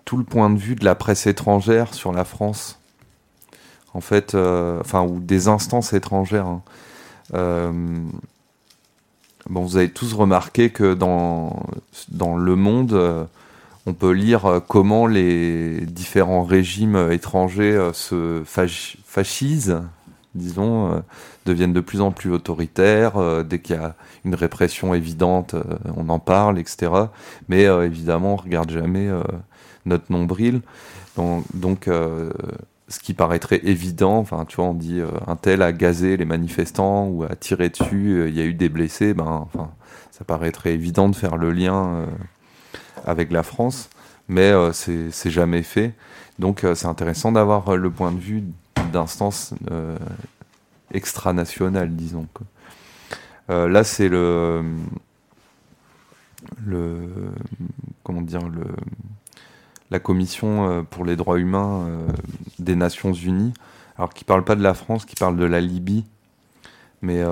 tout 0.06 0.18
le 0.18 0.24
point 0.24 0.50
de 0.50 0.58
vue 0.60 0.76
de 0.76 0.86
la 0.86 0.96
presse 0.96 1.28
étrangère 1.28 1.94
sur 1.94 2.12
la 2.12 2.26
France 2.26 2.80
en 3.94 4.02
fait, 4.02 4.36
euh, 4.36 4.80
enfin, 4.82 5.04
ou 5.04 5.20
des 5.20 5.48
instances 5.48 5.94
étrangères. 5.94 6.48
hein. 6.48 6.62
Euh, 7.34 7.72
bon, 9.50 9.62
vous 9.64 9.78
avez 9.78 9.92
tous 9.92 10.14
remarqué 10.14 10.70
que 10.70 10.94
dans, 10.94 11.64
dans 12.10 12.36
le 12.38 12.56
monde, 12.56 12.94
euh, 12.94 13.26
on 13.86 13.94
peut 13.94 14.12
lire 14.12 14.46
euh, 14.46 14.60
comment 14.60 15.08
les 15.08 15.82
différents 15.82 16.44
régimes 16.44 16.96
euh, 16.96 17.12
étrangers 17.12 17.76
euh, 17.76 17.94
se 17.94 18.44
fascisent, 18.46 19.82
disons, 20.36 21.04
deviennent 21.46 21.74
de 21.74 21.82
plus 21.82 22.00
en 22.00 22.12
plus 22.12 22.32
autoritaires. 22.32 23.44
dès 23.44 23.60
qu'il 23.60 23.76
y 23.76 23.80
a 23.80 23.96
une 24.24 24.34
répression 24.34 24.94
évidente, 24.94 25.56
on 25.98 26.08
en 26.08 26.20
parle, 26.20 26.58
etc. 26.58 26.90
Mais 27.50 27.64
évidemment, 27.64 28.36
on 28.36 28.38
regarde 28.38 28.70
jamais 28.70 29.10
notre 29.86 30.10
nombril. 30.10 30.62
Donc, 31.18 31.44
donc 31.54 31.90
ce 32.88 33.00
qui 33.00 33.14
paraîtrait 33.14 33.60
évident, 33.64 34.20
enfin, 34.20 34.46
tu 34.48 34.56
vois, 34.56 34.68
on 34.68 34.74
dit 34.74 35.02
un 35.28 35.36
tel 35.36 35.62
a 35.62 35.74
gazé 35.74 36.16
les 36.16 36.24
manifestants 36.24 37.08
ou 37.08 37.24
a 37.24 37.36
tiré 37.36 37.68
dessus, 37.68 38.24
il 38.30 38.34
y 38.34 38.40
a 38.40 38.46
eu 38.46 38.54
des 38.54 38.70
blessés, 38.70 39.14
ben, 39.14 39.48
enfin, 39.54 39.72
ça 40.12 40.24
paraîtrait 40.24 40.74
évident 40.74 41.10
de 41.10 41.16
faire 41.18 41.36
le 41.36 41.52
lien 41.52 42.06
avec 43.06 43.32
la 43.32 43.44
France, 43.44 43.90
mais 44.28 44.52
euh, 44.52 44.72
c'est 44.72 45.30
jamais 45.30 45.64
fait. 45.64 45.94
Donc, 46.40 46.64
euh, 46.64 46.76
c'est 46.76 46.88
intéressant 46.88 47.32
d'avoir 47.32 47.70
euh, 47.70 47.76
le 47.76 47.92
point 47.92 48.12
de 48.12 48.20
vue 48.20 48.44
d'instances 48.92 49.54
extranationales, 50.94 51.96
disons. 51.96 52.28
là, 53.48 53.84
c'est 53.86 54.10
le, 54.10 54.64
le, 56.66 56.98
comment 58.04 58.22
dire, 58.22 58.48
le 58.48 58.64
la 59.92 60.00
Commission 60.00 60.86
pour 60.90 61.04
les 61.04 61.18
droits 61.18 61.38
humains 61.38 61.86
des 62.60 62.76
Nations 62.76 63.14
Unies, 63.14 63.54
alors 63.98 64.14
qui 64.14 64.24
parle 64.24 64.44
pas 64.44 64.56
de 64.56 64.64
la 64.64 64.74
France, 64.74 65.06
qui 65.06 65.16
parle 65.16 65.38
de 65.38 65.46
la 65.46 65.62
Libye. 65.62 66.06
Mais 67.02 67.24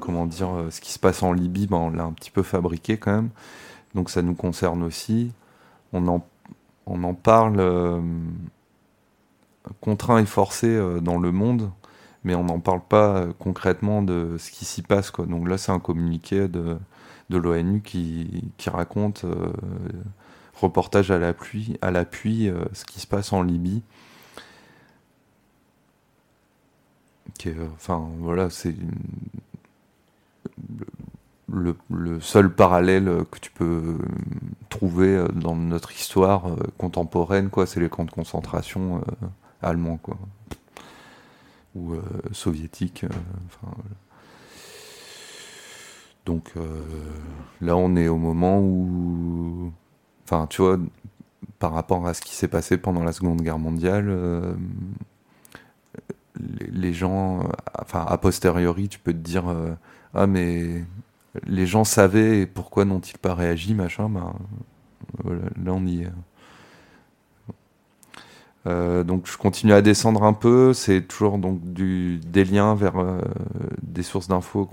comment 0.00 0.26
dire, 0.26 0.48
ce 0.70 0.80
qui 0.80 0.92
se 0.92 0.98
passe 0.98 1.22
en 1.22 1.32
Libye, 1.32 1.66
ben, 1.68 1.76
on 1.76 1.90
l'a 1.90 2.04
un 2.04 2.12
petit 2.12 2.30
peu 2.30 2.42
fabriqué 2.42 2.96
quand 2.96 3.12
même. 3.12 3.30
Donc 3.94 4.10
ça 4.10 4.22
nous 4.22 4.34
concerne 4.34 4.82
aussi. 4.82 5.32
On 5.92 6.06
en, 6.08 6.26
on 6.86 7.04
en 7.04 7.14
parle 7.14 7.60
euh, 7.60 8.00
contraint 9.80 10.18
et 10.18 10.26
forcé 10.26 10.68
euh, 10.68 11.00
dans 11.00 11.18
le 11.18 11.32
monde, 11.32 11.70
mais 12.24 12.34
on 12.34 12.44
n'en 12.44 12.60
parle 12.60 12.82
pas 12.82 13.16
euh, 13.18 13.32
concrètement 13.38 14.02
de 14.02 14.36
ce 14.38 14.50
qui 14.50 14.64
s'y 14.64 14.82
passe. 14.82 15.12
Donc 15.12 15.48
là, 15.48 15.58
c'est 15.58 15.72
un 15.72 15.80
communiqué 15.80 16.48
de, 16.48 16.78
de 17.30 17.36
l'ONU 17.36 17.82
qui, 17.82 18.50
qui 18.56 18.70
raconte 18.70 19.24
reportage 20.60 21.10
à 21.10 21.18
l'appui, 21.18 21.76
à 21.82 21.90
l'appui 21.90 22.50
ce 22.72 22.84
qui 22.84 23.00
se 23.00 23.06
passe 23.06 23.32
en 23.32 23.42
Libye. 23.42 23.82
Enfin, 27.74 28.08
voilà, 28.20 28.50
c'est 28.50 28.74
le, 31.48 32.20
seul 32.20 32.52
parallèle 32.52 33.24
que 33.30 33.38
tu 33.38 33.50
peux 33.50 33.98
trouver 34.68 35.16
euh, 35.16 35.28
dans 35.28 35.56
notre 35.56 35.92
histoire 35.92 36.48
euh, 36.48 36.56
contemporaine, 36.78 37.50
quoi, 37.50 37.66
c'est 37.66 37.80
les 37.80 37.88
camps 37.88 38.04
de 38.04 38.10
concentration 38.10 38.98
euh, 38.98 39.26
allemands, 39.62 39.98
quoi, 39.98 40.16
ou 41.74 41.94
soviétiques. 42.32 43.06
Donc 46.26 46.52
là, 47.60 47.76
on 47.76 47.96
est 47.96 48.08
au 48.08 48.18
moment 48.18 48.60
où 48.60 49.72
Enfin, 50.24 50.46
tu 50.46 50.62
vois, 50.62 50.78
par 51.58 51.72
rapport 51.72 52.06
à 52.06 52.14
ce 52.14 52.22
qui 52.22 52.34
s'est 52.34 52.48
passé 52.48 52.78
pendant 52.78 53.02
la 53.04 53.12
Seconde 53.12 53.42
Guerre 53.42 53.58
mondiale, 53.58 54.56
les, 56.38 56.92
gens, 56.94 57.48
enfin, 57.80 58.04
a 58.06 58.16
posteriori, 58.18 58.88
tu 58.88 58.98
peux 58.98 59.12
te 59.12 59.18
dire, 59.18 59.44
ah, 60.14 60.26
mais 60.26 60.84
les 61.46 61.66
gens 61.66 61.84
savaient 61.84 62.40
et 62.40 62.46
pourquoi 62.46 62.84
n'ont-ils 62.84 63.18
pas 63.18 63.34
réagi, 63.34 63.74
machin. 63.74 64.08
Ben, 64.08 64.34
voilà, 65.24 65.42
là, 65.62 65.72
on 65.72 65.86
y 65.86 66.02
est. 66.02 66.10
Euh, 68.66 69.02
donc 69.02 69.26
je 69.26 69.36
continue 69.36 69.72
à 69.72 69.82
descendre 69.82 70.22
un 70.22 70.32
peu, 70.32 70.72
c'est 70.72 71.02
toujours 71.02 71.38
donc 71.38 71.60
des 71.64 72.44
liens 72.44 72.76
vers 72.76 72.96
euh, 72.98 73.20
des 73.82 74.04
sources 74.04 74.28
d'infos 74.28 74.70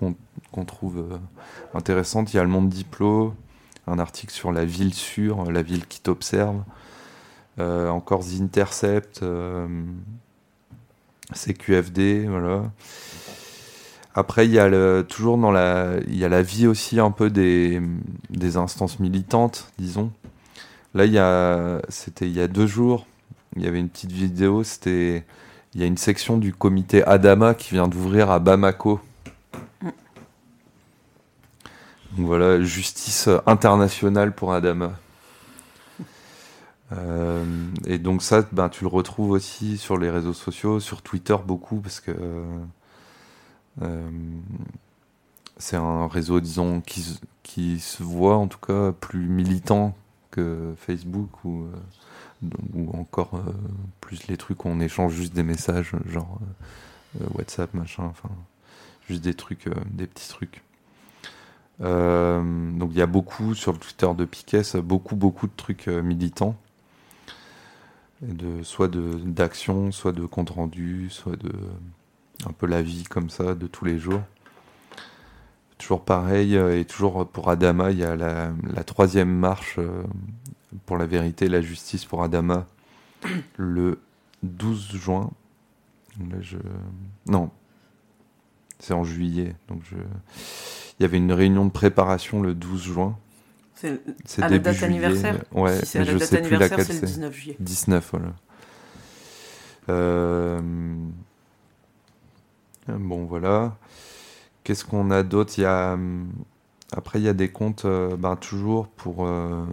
qu'on 0.51 0.65
trouve 0.65 0.99
euh, 0.99 1.17
intéressantes. 1.73 2.33
Il 2.33 2.37
y 2.37 2.39
a 2.39 2.43
le 2.43 2.49
Monde 2.49 2.69
Diplo, 2.69 3.33
un 3.87 3.97
article 3.97 4.31
sur 4.33 4.51
la 4.51 4.65
ville 4.65 4.93
sûre, 4.93 5.51
la 5.51 5.63
ville 5.63 5.87
qui 5.87 6.01
t'observe. 6.01 6.63
encore 7.57 8.21
The 8.21 8.41
Intercept, 8.41 9.23
CQFD, 11.33 12.27
voilà. 12.27 12.71
Après, 14.19 14.45
il 14.45 14.51
y 14.51 14.59
a 14.59 15.03
toujours 15.03 15.37
dans 15.37 15.49
la, 15.49 15.93
il 16.07 16.17
y 16.17 16.25
a 16.25 16.29
la 16.29 16.41
vie 16.41 16.67
aussi 16.67 16.99
un 16.99 17.09
peu 17.09 17.29
des, 17.29 17.81
des 18.29 18.57
instances 18.57 18.99
militantes, 18.99 19.71
disons. 19.77 20.11
Là, 20.93 21.05
il 21.05 21.13
y 21.13 21.17
a, 21.17 21.81
c'était 21.87 22.27
il 22.27 22.35
y 22.35 22.41
a 22.41 22.49
deux 22.49 22.67
jours, 22.67 23.05
il 23.55 23.63
y 23.63 23.67
avait 23.67 23.79
une 23.79 23.87
petite 23.87 24.11
vidéo, 24.11 24.65
c'était 24.65 25.23
il 25.73 25.79
y 25.79 25.85
a 25.85 25.87
une 25.87 25.95
section 25.95 26.37
du 26.37 26.53
comité 26.53 27.01
Adama 27.05 27.53
qui 27.53 27.75
vient 27.75 27.87
d'ouvrir 27.87 28.29
à 28.29 28.39
Bamako. 28.39 28.99
Donc 32.17 32.25
voilà, 32.25 32.61
justice 32.61 33.29
internationale 33.45 34.35
pour 34.35 34.51
Adama. 34.51 34.91
Euh, 36.91 37.45
et 37.85 37.99
donc 37.99 38.21
ça, 38.21 38.43
ben, 38.51 38.67
tu 38.67 38.83
le 38.83 38.89
retrouves 38.89 39.31
aussi 39.31 39.77
sur 39.77 39.97
les 39.97 40.09
réseaux 40.09 40.33
sociaux, 40.33 40.81
sur 40.81 41.01
Twitter 41.01 41.37
beaucoup, 41.45 41.77
parce 41.77 42.01
que 42.01 42.11
euh, 42.11 42.43
c'est 45.57 45.75
un 45.75 46.07
réseau, 46.07 46.39
disons, 46.39 46.81
qui, 46.81 47.79
se 47.79 48.03
voit 48.03 48.37
en 48.37 48.47
tout 48.47 48.59
cas 48.59 48.91
plus 48.91 49.27
militant 49.27 49.95
que 50.31 50.73
Facebook 50.77 51.43
ou 51.43 51.63
euh, 51.63 51.77
encore 52.93 53.35
euh, 53.35 53.51
plus 54.01 54.27
les 54.27 54.37
trucs 54.37 54.65
où 54.65 54.69
on 54.69 54.79
échange 54.79 55.13
juste 55.13 55.33
des 55.33 55.43
messages, 55.43 55.91
genre 56.05 56.39
euh, 56.41 57.23
euh, 57.23 57.27
WhatsApp, 57.35 57.73
machin, 57.73 58.03
enfin, 58.03 58.29
juste 59.07 59.21
des 59.23 59.33
trucs, 59.33 59.67
des 59.91 60.07
petits 60.07 60.29
trucs. 60.29 60.61
donc 61.79 62.89
il 62.91 62.97
y 62.97 63.01
a 63.01 63.07
beaucoup 63.07 63.55
sur 63.55 63.71
le 63.73 63.77
Twitter 63.77 64.09
de 64.17 64.25
Piquet, 64.25 64.61
beaucoup 64.83 65.15
beaucoup 65.15 65.47
de 65.47 65.55
trucs 65.55 65.87
militants, 65.87 66.55
de 68.21 68.63
soit 68.63 68.87
de 68.87 69.13
d'action, 69.25 69.91
soit 69.91 70.11
de 70.11 70.25
compte 70.25 70.51
rendu, 70.51 71.09
soit 71.09 71.35
de 71.35 71.51
un 72.47 72.51
peu 72.51 72.67
la 72.67 72.81
vie 72.81 73.03
comme 73.03 73.29
ça 73.29 73.55
de 73.55 73.67
tous 73.67 73.85
les 73.85 73.99
jours. 73.99 74.21
Toujours 75.77 76.03
pareil, 76.03 76.55
et 76.55 76.85
toujours 76.85 77.27
pour 77.27 77.49
Adama, 77.49 77.91
il 77.91 77.99
y 77.99 78.03
a 78.03 78.15
la, 78.15 78.51
la 78.73 78.83
troisième 78.83 79.29
marche 79.33 79.79
pour 80.85 80.97
la 80.97 81.05
vérité 81.05 81.45
et 81.45 81.49
la 81.49 81.61
justice 81.61 82.05
pour 82.05 82.23
Adama 82.23 82.67
le 83.57 83.99
12 84.43 84.95
juin. 84.95 85.31
je... 86.41 86.57
Non, 87.27 87.49
c'est 88.79 88.93
en 88.93 89.03
juillet. 89.03 89.55
Donc 89.67 89.81
je... 89.89 89.95
Il 90.99 91.03
y 91.03 91.05
avait 91.05 91.17
une 91.17 91.31
réunion 91.31 91.65
de 91.65 91.71
préparation 91.71 92.41
le 92.41 92.53
12 92.53 92.83
juin. 92.83 93.17
C'est 93.73 94.43
à 94.43 94.49
la 94.49 94.59
date 94.59 94.83
anniversaire 94.83 95.41
Ouais, 95.53 95.85
si 95.85 95.97
mais 95.97 96.05
je 96.05 96.17
sais 96.17 96.41
plus 96.41 96.57
laquelle 96.57 96.85
c'est. 96.85 97.01
le 97.01 97.07
19 97.07 97.33
juillet. 97.33 97.55
19, 97.61 98.09
voilà. 98.11 98.33
Euh, 99.87 100.59
bon, 102.97 103.25
voilà. 103.25 103.75
Qu'est-ce 104.63 104.85
qu'on 104.85 105.11
a 105.11 105.23
d'autre? 105.23 105.61
A... 105.63 105.97
Après, 106.91 107.19
il 107.19 107.25
y 107.25 107.29
a 107.29 107.33
des 107.33 107.49
comptes, 107.49 107.85
euh, 107.85 108.15
ben, 108.15 108.35
toujours 108.35 108.87
pour... 108.87 109.25
Euh, 109.25 109.65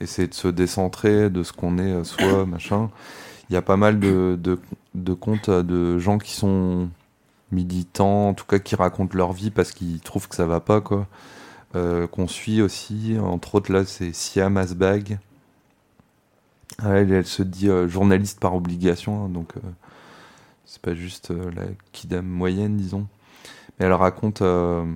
essayer 0.00 0.26
de 0.26 0.34
se 0.34 0.48
décentrer 0.48 1.30
de 1.30 1.44
ce 1.44 1.52
qu'on 1.52 1.78
est 1.78 1.92
euh, 1.92 2.02
soi, 2.02 2.44
machin. 2.46 2.90
Il 3.50 3.52
y 3.52 3.56
a 3.56 3.62
pas 3.62 3.76
mal 3.76 4.00
de, 4.00 4.58
comptes 5.20 5.50
de 5.50 5.98
gens 5.98 6.18
qui 6.18 6.32
sont 6.32 6.88
militants, 7.52 8.30
en 8.30 8.34
tout 8.34 8.46
cas 8.46 8.58
qui 8.58 8.74
racontent 8.74 9.16
leur 9.16 9.32
vie 9.32 9.50
parce 9.50 9.70
qu'ils 9.70 10.00
trouvent 10.00 10.26
que 10.26 10.34
ça 10.34 10.46
va 10.46 10.58
pas, 10.60 10.80
qu'on 10.80 12.28
suit 12.28 12.62
aussi, 12.62 13.16
entre 13.20 13.56
autres 13.56 13.72
là, 13.72 13.84
c'est 13.84 14.12
Siam 14.12 14.56
Asbag. 14.56 15.18
elle, 16.82 17.12
elle, 17.12 17.26
se 17.26 17.42
dit 17.42 17.68
journaliste 17.88 18.40
par 18.40 18.54
obligation, 18.56 19.26
hein, 19.26 19.28
donc 19.28 19.52
c'est 20.72 20.82
pas 20.82 20.94
juste 20.94 21.30
la 21.30 21.64
kidam 21.92 22.26
moyenne, 22.26 22.76
disons. 22.76 23.06
Mais 23.78 23.86
elle 23.86 23.92
raconte 23.92 24.38
ce 24.40 24.94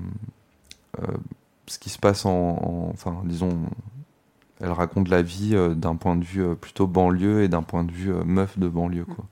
qui 1.79 1.91
se 1.91 1.99
passe 1.99 2.25
en 2.25 2.91
enfin, 2.93 3.23
disons, 3.25 3.69
elle 4.61 4.71
raconte 4.71 5.09
la 5.09 5.23
vie 5.23 5.55
euh, 5.55 5.75
d'un 5.75 5.97
point 5.97 6.17
de 6.17 6.25
vue 6.25 6.43
euh, 6.43 6.55
plutôt 6.55 6.87
banlieue 6.87 7.43
et 7.43 7.49
d'un 7.49 7.63
point 7.63 7.85
de 7.85 7.93
vue 7.93 8.13
euh, 8.13 8.25
meuf 8.25 8.59
de 8.59 8.69
banlieue. 8.69 9.05
Quoi. 9.05 9.25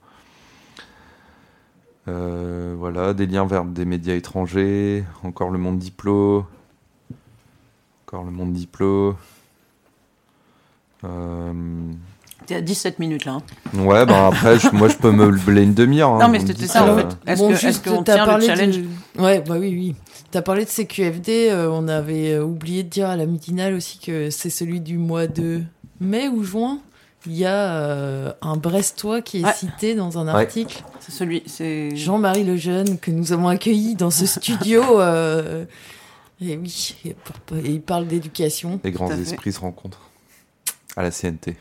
voilà, 2.06 3.14
des 3.14 3.26
liens 3.26 3.46
vers 3.46 3.64
des 3.64 3.84
médias 3.84 4.14
étrangers, 4.14 5.04
encore 5.22 5.50
le 5.50 5.58
monde 5.58 5.78
diplo, 5.78 6.44
encore 8.06 8.24
le 8.24 8.30
monde 8.30 8.52
diplo. 8.52 9.16
T'es 12.46 12.56
à 12.56 12.60
17 12.60 12.98
minutes 12.98 13.24
là. 13.24 13.38
Hein. 13.38 13.78
Ouais, 13.78 14.04
bah 14.04 14.26
après, 14.26 14.58
moi 14.72 14.88
je 14.88 14.96
peux 14.96 15.10
me 15.10 15.30
blé 15.30 15.62
une 15.62 15.74
demi-heure. 15.74 16.10
Hein, 16.10 16.18
non, 16.20 16.28
mais 16.28 16.40
c'était 16.40 16.66
ça 16.66 16.84
en 16.84 16.96
fait. 16.96 17.06
Est-ce 17.26 17.40
bon, 17.88 17.96
qu'on 17.96 18.02
tient 18.02 18.38
le 18.38 18.44
challenge 18.44 18.80
Ouais, 19.18 19.40
bah 19.40 19.56
oui, 19.58 19.70
oui. 19.70 19.94
T'as 20.30 20.42
parlé 20.42 20.64
de 20.64 20.68
CQFD, 20.68 21.50
euh, 21.50 21.70
on 21.70 21.86
avait 21.86 22.32
euh, 22.32 22.42
oublié 22.42 22.82
de 22.82 22.88
dire 22.88 23.08
à 23.08 23.16
la 23.16 23.24
midinale 23.24 23.72
aussi 23.74 23.98
que 23.98 24.30
c'est 24.30 24.50
celui 24.50 24.80
du 24.80 24.98
mois 24.98 25.28
de 25.28 25.62
mai 26.00 26.28
ou 26.28 26.42
juin. 26.42 26.80
Il 27.26 27.34
y 27.34 27.46
a 27.46 27.76
euh, 27.76 28.32
un 28.42 28.56
Brestois 28.56 29.22
qui 29.22 29.42
est 29.42 29.52
cité 29.54 29.94
dans 29.94 30.18
un 30.18 30.26
article. 30.26 30.82
C'est 30.98 31.12
celui, 31.12 31.44
c'est 31.46 31.94
Jean-Marie 31.94 32.42
Lejeune 32.42 32.98
que 32.98 33.12
nous 33.12 33.32
avons 33.32 33.46
accueilli 33.46 33.94
dans 33.94 34.10
ce 34.10 34.26
studio. 34.40 34.82
et 36.40 36.56
oui, 36.56 36.96
et, 37.04 37.14
il 37.64 37.80
parle 37.80 38.08
d'éducation. 38.08 38.80
Les 38.82 38.90
grands 38.90 39.10
esprits 39.10 39.52
se 39.52 39.60
rencontrent 39.60 40.10
à 40.96 41.02
la 41.02 41.10
CNT. 41.10 41.56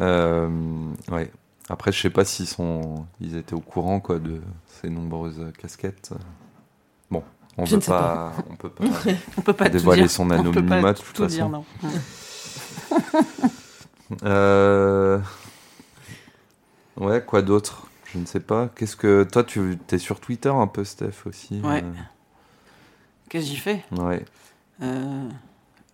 ouais. 0.00 1.30
Après, 1.70 1.92
je 1.92 2.00
sais 2.00 2.10
pas 2.10 2.24
s'ils 2.24 2.46
sont, 2.46 3.06
ils 3.20 3.36
étaient 3.36 3.54
au 3.54 3.60
courant 3.60 4.00
quoi 4.00 4.18
de 4.18 4.40
ces 4.66 4.88
nombreuses 4.88 5.52
casquettes. 5.58 6.12
Bon, 7.10 7.22
on 7.58 7.64
ne 7.64 7.76
pas, 7.76 8.32
on 8.50 8.56
peut 8.56 8.70
pas, 8.70 8.84
on 9.36 9.40
peut 9.42 9.52
pas 9.52 9.68
dévoiler 9.68 10.08
son 10.08 10.30
anonymat 10.30 10.94
de 10.94 10.98
toute 10.98 11.16
façon. 11.16 11.28
Dire, 11.28 11.48
non. 11.48 11.64
euh... 14.22 15.18
Ouais, 16.96 17.22
quoi 17.24 17.42
d'autre? 17.42 17.88
Je 18.12 18.18
ne 18.18 18.26
sais 18.26 18.40
pas. 18.40 18.68
Qu'est-ce 18.74 18.96
que 18.96 19.24
toi, 19.24 19.44
tu 19.44 19.78
es 19.90 19.98
sur 19.98 20.20
Twitter 20.20 20.48
un 20.48 20.66
peu, 20.66 20.84
Steph 20.84 21.26
aussi? 21.26 21.60
Ouais. 21.60 21.84
Euh? 21.84 21.92
Qu'est-ce 23.28 23.44
que 23.44 23.50
j'y 23.50 23.56
fais 23.56 23.84
Ouais. 23.92 24.24
Euh, 24.82 25.28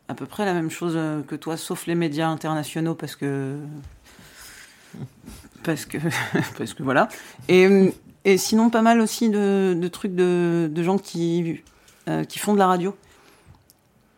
à 0.09 0.15
peu 0.15 0.27
près 0.27 0.45
la 0.45 0.55
même 0.55 0.71
chose 0.71 0.99
que 1.27 1.35
toi, 1.35 1.57
sauf 1.57 1.87
les 1.87 1.95
médias 1.95 2.29
internationaux, 2.29 2.95
parce 2.95 3.17
que 3.17 3.57
parce 5.65 5.87
que, 5.87 5.99
parce 6.59 6.75
que 6.75 6.83
voilà. 6.83 7.09
Et, 7.49 7.93
sinon, 8.37 8.71
pas 8.71 8.83
mal 8.83 9.01
aussi 9.01 9.31
de, 9.31 9.89
trucs 9.89 10.15
de, 10.15 10.71
gens 10.83 10.99
qui, 10.99 11.63
euh, 12.09 12.25
qui 12.25 12.39
font 12.39 12.55
de 12.55 12.59
la 12.59 12.69
radio. 12.69 12.95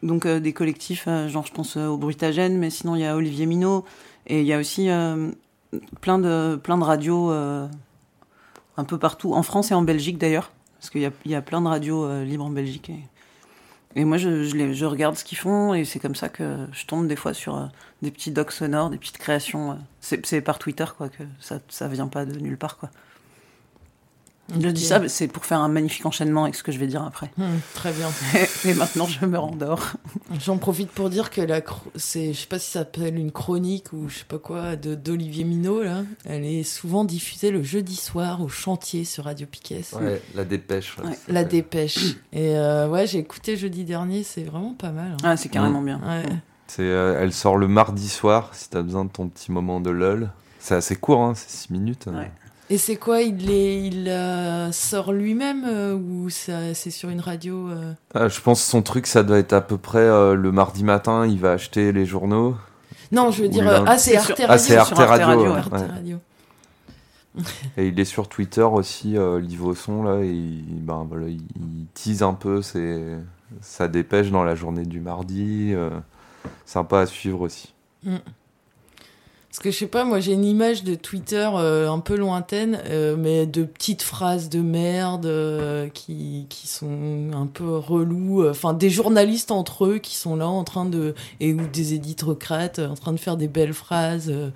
Donc 0.02 0.26
euh, 0.26 0.40
des 0.40 0.52
collectifs, 0.52 1.04
euh, 1.08 1.28
genre 1.28 1.46
je 1.46 1.52
pense 1.52 1.76
au 1.76 1.96
Brutagène, 1.96 2.58
mais 2.58 2.68
sinon 2.70 2.96
il 2.96 3.00
y 3.00 3.06
a 3.06 3.16
Olivier 3.16 3.46
Minot, 3.46 3.84
et 4.26 4.42
il 4.42 4.46
y 4.46 4.52
a 4.52 4.58
aussi 4.58 4.88
plein, 6.00 6.18
de, 6.18 6.56
plein 6.56 6.78
radios 6.78 7.30
un 7.30 8.84
peu 8.86 8.98
partout, 8.98 9.32
en 9.32 9.42
France 9.42 9.70
et 9.70 9.74
en 9.74 9.82
Belgique 9.82 10.18
d'ailleurs, 10.18 10.52
parce 10.78 10.90
qu'il 10.90 11.10
y 11.24 11.34
a, 11.34 11.42
plein 11.42 11.60
de 11.60 11.68
radios 11.68 12.22
libres 12.22 12.44
en 12.44 12.50
Belgique. 12.50 12.90
Et 13.96 14.04
moi, 14.04 14.18
je, 14.18 14.84
regarde 14.84 15.16
ce 15.16 15.24
qu'ils 15.24 15.38
font 15.38 15.72
et 15.72 15.86
c'est 15.86 15.98
comme 15.98 16.14
ça 16.14 16.28
que 16.28 16.66
je 16.72 16.84
tombe 16.84 17.08
des 17.08 17.16
fois 17.16 17.32
sur 17.32 17.56
euh, 17.56 17.64
des 18.02 18.10
petits 18.10 18.30
docs 18.30 18.52
sonores, 18.52 18.90
des 18.90 18.98
petites 18.98 19.16
créations. 19.16 19.72
Euh. 19.72 19.74
c'est 20.00 20.42
par 20.42 20.58
Twitter, 20.58 20.84
quoi, 20.96 21.08
que 21.08 21.22
ça, 21.40 21.60
ça 21.68 21.88
vient 21.88 22.06
pas 22.06 22.26
de 22.26 22.38
nulle 22.38 22.58
part, 22.58 22.76
quoi. 22.76 22.90
Je 24.54 24.68
dis 24.68 24.84
ça, 24.84 25.08
c'est 25.08 25.26
pour 25.28 25.44
faire 25.44 25.60
un 25.60 25.68
magnifique 25.68 26.06
enchaînement 26.06 26.44
avec 26.44 26.54
ce 26.54 26.62
que 26.62 26.70
je 26.70 26.78
vais 26.78 26.86
dire 26.86 27.02
après. 27.02 27.30
Hmm, 27.36 27.58
très 27.74 27.92
bien. 27.92 28.08
Et, 28.64 28.74
maintenant, 28.74 29.06
je 29.06 29.24
me 29.26 29.38
rendors. 29.38 29.94
J'en 30.44 30.56
profite 30.58 30.90
pour 30.90 31.10
dire 31.10 31.30
que 31.30 31.40
la, 31.40 31.60
c'est, 31.96 32.32
je 32.32 32.40
sais 32.40 32.46
pas 32.46 32.58
si 32.58 32.70
ça 32.70 32.80
s'appelle 32.80 33.18
une 33.18 33.32
chronique 33.32 33.92
ou 33.92 34.08
je 34.08 34.18
sais 34.18 34.24
pas 34.24 34.38
quoi, 34.38 34.76
de, 34.76 34.94
d'Olivier 34.94 35.44
Minot, 35.44 35.82
là. 35.82 36.04
Elle 36.24 36.44
est 36.44 36.62
souvent 36.62 37.04
diffusée 37.04 37.50
le 37.50 37.62
jeudi 37.62 37.96
soir 37.96 38.40
au 38.40 38.48
chantier 38.48 39.04
sur 39.04 39.24
Radio 39.24 39.46
Piquet. 39.46 39.82
Ouais, 39.94 40.22
la 40.34 40.44
dépêche. 40.44 40.96
La 41.28 41.44
dépêche. 41.44 42.16
Et 42.32 42.56
euh, 42.56 42.88
ouais, 42.88 43.06
j'ai 43.06 43.18
écouté 43.18 43.56
jeudi 43.56 43.84
dernier, 43.84 44.22
c'est 44.22 44.44
vraiment 44.44 44.74
pas 44.74 44.90
mal. 44.90 45.12
Hein. 45.12 45.24
Ah, 45.24 45.36
c'est 45.36 45.48
carrément 45.48 45.82
bien. 45.82 46.00
C'est, 46.68 46.82
euh, 46.82 47.20
elle 47.20 47.32
sort 47.32 47.56
le 47.56 47.68
mardi 47.68 48.08
soir, 48.08 48.50
si 48.52 48.70
t'as 48.70 48.82
besoin 48.82 49.04
de 49.04 49.10
ton 49.10 49.28
petit 49.28 49.52
moment 49.52 49.80
de 49.80 49.90
lol. 49.90 50.30
C'est 50.58 50.74
assez 50.74 50.96
court, 50.96 51.22
hein, 51.22 51.34
c'est 51.36 51.50
6 51.50 51.70
minutes. 51.70 52.06
Ouais. 52.06 52.30
Et 52.68 52.78
c'est 52.78 52.96
quoi 52.96 53.22
Il, 53.22 53.36
les, 53.46 53.76
il 53.86 54.08
euh, 54.08 54.72
sort 54.72 55.12
lui-même 55.12 55.64
euh, 55.68 55.94
ou 55.94 56.30
ça- 56.30 56.74
c'est 56.74 56.90
sur 56.90 57.08
une 57.10 57.20
radio 57.20 57.68
euh 57.68 57.92
Ah, 58.14 58.28
je 58.28 58.40
pense 58.40 58.60
que 58.64 58.68
son 58.68 58.82
truc, 58.82 59.06
ça 59.06 59.22
doit 59.22 59.38
être 59.38 59.52
à 59.52 59.60
peu 59.60 59.78
près 59.78 60.00
euh, 60.00 60.34
le 60.34 60.50
mardi 60.50 60.82
matin, 60.82 61.26
il 61.26 61.38
va 61.38 61.52
acheter 61.52 61.92
les 61.92 62.06
journaux. 62.06 62.56
Non, 63.12 63.30
je 63.30 63.42
veux 63.42 63.48
dire, 63.48 63.64
lundi. 63.64 63.82
euh, 63.82 63.84
ah, 63.86 63.98
c'est 63.98 64.16
Arte 64.16 64.28
Radio. 64.30 64.46
Ah, 64.48 64.58
c'est 64.58 64.76
Arte 64.76 64.92
Arte 64.98 65.08
Radio. 65.08 65.26
Radio, 65.26 65.52
ouais. 65.52 65.86
Radio. 65.86 66.18
Et 67.76 67.88
il 67.88 68.00
est 68.00 68.04
sur 68.06 68.28
Twitter 68.28 68.62
aussi, 68.62 69.16
euh, 69.16 69.38
Livosson, 69.40 70.02
là, 70.02 70.20
et 70.24 70.30
il, 70.32 70.64
ben, 70.82 71.06
voilà, 71.08 71.28
il, 71.28 71.42
il 71.56 71.86
tease 71.94 72.22
un 72.22 72.32
peu 72.34 72.62
ses, 72.62 73.14
sa 73.60 73.86
dépêche 73.88 74.30
dans 74.30 74.42
la 74.42 74.54
journée 74.56 74.86
du 74.86 75.00
mardi. 75.00 75.72
euh, 75.74 75.90
sympa 76.64 77.00
à 77.00 77.06
suivre 77.06 77.42
aussi. 77.42 77.74
Parce 79.56 79.64
que 79.64 79.70
je 79.70 79.78
sais 79.78 79.86
pas, 79.86 80.04
moi 80.04 80.20
j'ai 80.20 80.34
une 80.34 80.44
image 80.44 80.84
de 80.84 80.94
Twitter 80.94 81.48
euh, 81.54 81.88
un 81.90 82.00
peu 82.00 82.14
lointaine, 82.14 82.78
euh, 82.90 83.16
mais 83.18 83.46
de 83.46 83.62
petites 83.64 84.02
phrases 84.02 84.50
de 84.50 84.60
merde 84.60 85.24
euh, 85.24 85.88
qui, 85.88 86.44
qui 86.50 86.66
sont 86.68 87.30
un 87.32 87.46
peu 87.46 87.78
relous. 87.78 88.42
euh, 88.42 88.50
Enfin, 88.50 88.74
des 88.74 88.90
journalistes 88.90 89.50
entre 89.50 89.86
eux 89.86 89.96
qui 89.96 90.14
sont 90.16 90.36
là 90.36 90.46
en 90.46 90.62
train 90.62 90.84
de. 90.84 91.14
et 91.40 91.54
ou 91.54 91.66
des 91.72 91.94
éditocrates 91.94 92.80
euh, 92.80 92.88
en 92.90 92.94
train 92.96 93.12
de 93.14 93.18
faire 93.18 93.38
des 93.38 93.48
belles 93.48 93.72
phrases 93.72 94.28
euh, 94.28 94.50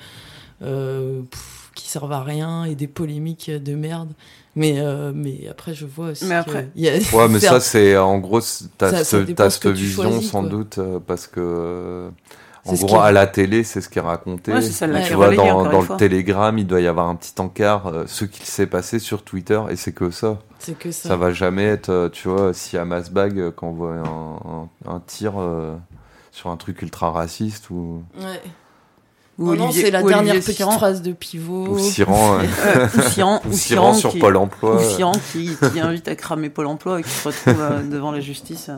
euh, 0.60 1.22
pff, 1.30 1.70
qui 1.74 1.88
servent 1.88 2.12
à 2.12 2.22
rien 2.22 2.66
et 2.66 2.74
des 2.74 2.86
polémiques 2.86 3.50
de 3.50 3.74
merde. 3.74 4.10
Mais, 4.54 4.80
euh, 4.80 5.12
mais 5.14 5.48
après, 5.48 5.72
je 5.72 5.86
vois 5.86 6.08
aussi. 6.08 6.26
Mais 6.26 6.34
après- 6.34 6.68
y 6.76 6.88
a- 6.90 6.98
Ouais, 7.16 7.28
mais 7.30 7.40
ça, 7.40 7.58
c'est 7.60 7.96
en 7.96 8.18
gros, 8.18 8.40
t'as 8.76 9.02
cette 9.04 9.66
vision 9.68 10.02
choisis, 10.10 10.30
sans 10.30 10.40
quoi. 10.42 10.50
doute 10.50 10.78
parce 11.06 11.26
que, 11.26 11.40
euh, 11.40 12.10
en 12.66 12.75
gros, 12.75 12.87
qui- 12.87 12.94
à 12.94 13.12
la 13.12 13.27
télé, 13.27 13.64
c'est 13.64 13.81
ce 13.81 13.88
qui 13.88 13.99
est 13.99 14.03
raconté. 14.03 14.53
Ouais, 14.53 14.61
tu 14.61 15.14
vois, 15.14 15.35
dans, 15.35 15.62
le 15.62 15.96
télégramme, 15.96 16.59
il 16.59 16.66
doit 16.66 16.81
y 16.81 16.87
avoir 16.87 17.09
un 17.09 17.14
petit 17.16 17.33
encart, 17.38 17.87
euh, 17.87 18.05
ce 18.07 18.25
qu'il 18.25 18.44
s'est 18.44 18.66
passé 18.66 18.99
sur 18.99 19.23
Twitter, 19.23 19.61
et 19.70 19.77
c'est 19.77 19.92
que 19.92 20.11
ça. 20.11 20.38
C'est 20.59 20.79
que 20.79 20.90
ça. 20.92 21.09
Ça 21.09 21.16
va 21.16 21.33
jamais 21.33 21.64
être, 21.64 21.88
euh, 21.88 22.09
tu 22.11 22.29
vois, 22.29 22.53
si 22.53 22.77
à 22.77 22.85
Masbag, 22.85 23.38
euh, 23.38 23.51
quand 23.51 23.68
on 23.68 23.73
voit 23.73 23.94
un, 23.94 24.05
un- 24.90 24.94
un 24.96 25.01
tir 25.07 25.33
euh, 25.38 25.75
sur 26.33 26.51
un 26.51 26.57
truc 26.57 26.83
ultra 26.83 27.11
raciste 27.11 27.70
ou, 27.70 28.03
Ouais. 28.18 28.42
Ou 29.38 29.55
Non, 29.55 29.55
non, 29.66 29.70
c'est 29.73 29.90
la 29.90 30.03
ou 30.03 30.05
Olivier 30.05 30.23
dernière 30.25 30.44
petite 30.44 30.70
phrase 30.70 31.01
de 31.01 31.12
pivot. 31.12 31.68
ou 31.68 31.79
Siran, 31.79 32.40
euh, 32.40 32.87
ou 32.94 33.01
Siran, 33.01 33.40
ou 33.46 33.49
ou 33.49 33.53
Siran 33.55 33.55
Siran 33.55 33.94
sur 33.94 34.11
qui- 34.11 34.18
Pôle 34.18 34.37
emploi. 34.37 34.77
Ou. 34.77 34.81
Siran 34.90 35.12
qui, 35.33 35.57
qui 35.73 35.81
invite 35.81 36.09
à 36.09 36.14
cramer 36.14 36.51
Pôle 36.51 36.66
emploi 36.66 37.01
et 37.01 37.03
qui 37.03 37.09
se 37.09 37.27
retrouve 37.27 37.59
euh, 37.62 37.83
devant 37.83 38.12
la 38.12 38.20
justice. 38.20 38.68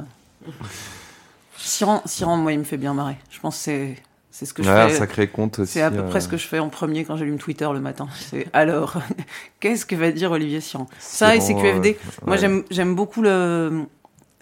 Euh. 1.63 1.69
Siran, 1.69 2.03
Siran, 2.07 2.37
moi, 2.37 2.53
il 2.53 2.59
me 2.59 2.65
fait 2.65 2.77
bien 2.77 2.95
marrer. 2.95 3.17
Je 3.31 3.41
pense 3.41 3.57
que 3.57 3.63
c'est, 3.63 3.97
c'est 4.31 4.47
ce 4.47 4.55
que 4.55 4.63
je 4.63 4.69
un 4.71 4.89
fais. 4.89 4.95
sacré 4.97 5.29
compte 5.29 5.59
aussi. 5.61 5.73
C'est 5.75 5.83
à 5.83 5.91
peu 5.91 5.99
euh, 6.01 6.09
près 6.09 6.21
ce 6.21 6.29
que 6.29 6.37
je 6.37 6.47
fais 6.47 6.59
en 6.59 6.69
premier 6.69 7.05
quand 7.05 7.17
j'allume 7.17 7.39
Twitter 7.39 7.69
le 7.73 7.81
matin. 7.81 8.09
C'est 8.31 8.47
alors, 8.53 8.97
qu'est-ce 9.61 9.87
que 9.87 9.95
va 9.97 10.11
dire 10.13 10.31
Olivier 10.33 10.61
Siran 10.61 10.87
Ça 10.99 11.35
et 11.37 11.41
CQFD. 11.41 11.97
euh, 12.01 12.09
Moi, 12.27 12.37
j'aime, 12.37 12.65
j'aime 12.71 12.95
beaucoup 12.95 13.23
le, 13.23 13.83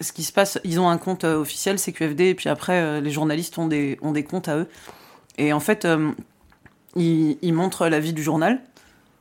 ce 0.00 0.12
qui 0.12 0.22
se 0.22 0.33
passe. 0.33 0.59
Ils 0.64 0.78
ont 0.80 0.88
un 0.88 0.98
compte 0.98 1.24
euh, 1.24 1.37
officiel, 1.40 1.78
CQFD, 1.78 2.30
et 2.30 2.35
puis 2.35 2.48
après, 2.48 2.80
euh, 2.80 3.00
les 3.00 3.11
journalistes 3.11 3.59
ont 3.59 3.66
des, 3.68 3.98
ont 4.02 4.12
des 4.12 4.24
comptes 4.24 4.48
à 4.48 4.56
eux. 4.56 4.68
Et 5.38 5.52
en 5.52 5.61
fait, 5.61 5.85
euh, 5.85 6.11
ils, 6.96 7.38
ils 7.42 7.52
montrent 7.54 7.87
la 7.88 8.00
vie 8.00 8.12
du 8.12 8.22
journal 8.22 8.61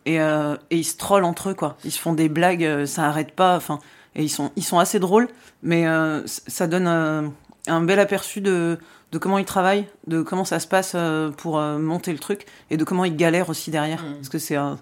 et, 0.05 0.19
euh, 0.19 0.55
et 0.71 0.77
ils 0.77 0.83
se 0.83 0.97
trollent 0.97 1.23
entre 1.25 1.49
eux, 1.49 1.53
quoi. 1.53 1.77
Ils 1.83 1.91
se 1.91 1.99
font 1.99 2.13
des 2.13 2.29
blagues, 2.29 2.63
euh, 2.63 2.85
ça 2.85 3.05
arrête 3.05 3.31
pas. 3.31 3.55
Enfin, 3.55 3.79
et 4.15 4.23
ils 4.23 4.29
sont, 4.29 4.51
ils 4.55 4.63
sont 4.63 4.79
assez 4.79 4.99
drôles, 4.99 5.27
mais 5.61 5.87
euh, 5.87 6.21
ça 6.25 6.67
donne 6.67 6.87
euh, 6.87 7.21
un 7.69 7.81
bel 7.81 7.99
aperçu 7.99 8.41
de, 8.41 8.77
de 9.11 9.17
comment 9.17 9.37
ils 9.37 9.45
travaillent, 9.45 9.87
de 10.07 10.21
comment 10.21 10.45
ça 10.45 10.59
se 10.59 10.67
passe 10.67 10.93
euh, 10.95 11.29
pour 11.31 11.59
euh, 11.59 11.77
monter 11.77 12.11
le 12.11 12.19
truc, 12.19 12.45
et 12.69 12.77
de 12.77 12.83
comment 12.83 13.05
ils 13.05 13.15
galèrent 13.15 13.49
aussi 13.49 13.71
derrière. 13.71 14.03
Mm. 14.03 14.15
Parce 14.15 14.29
que 14.29 14.39
c'est 14.39 14.55
un, 14.55 14.77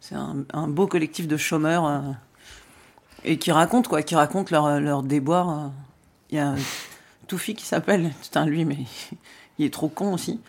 c'est 0.00 0.14
un, 0.14 0.38
un 0.52 0.66
beau 0.68 0.86
collectif 0.86 1.28
de 1.28 1.36
chômeurs 1.36 1.86
euh, 1.86 2.00
et 3.24 3.38
qui 3.38 3.52
racontent 3.52 3.88
quoi, 3.88 4.02
qui 4.02 4.14
racontent 4.14 4.48
leur, 4.50 4.80
leur 4.80 5.02
déboire. 5.02 5.70
Il 6.30 6.36
y 6.36 6.40
a 6.40 6.54
Toufi 7.26 7.54
qui 7.54 7.64
s'appelle, 7.64 8.10
putain 8.22 8.46
lui, 8.46 8.64
mais 8.64 8.78
il 9.58 9.66
est 9.66 9.72
trop 9.72 9.88
con 9.88 10.14
aussi. 10.14 10.40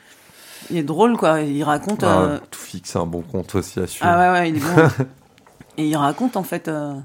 Il 0.69 0.77
est 0.77 0.83
drôle 0.83 1.17
quoi, 1.17 1.41
il 1.41 1.63
raconte. 1.63 2.03
Ah, 2.03 2.21
euh, 2.21 2.39
fixe, 2.51 2.91
c'est 2.91 2.99
un 2.99 3.05
bon 3.05 3.21
compte 3.21 3.55
aussi 3.55 3.79
à 3.79 3.87
suivre. 3.87 4.05
ah 4.07 4.17
ouais 4.33 4.39
ouais, 4.39 4.49
il 4.49 4.57
est 4.57 4.59
bon. 4.59 5.05
et 5.77 5.87
il 5.87 5.95
raconte 5.95 6.37
en 6.37 6.43
fait 6.43 6.67
euh, 6.67 6.95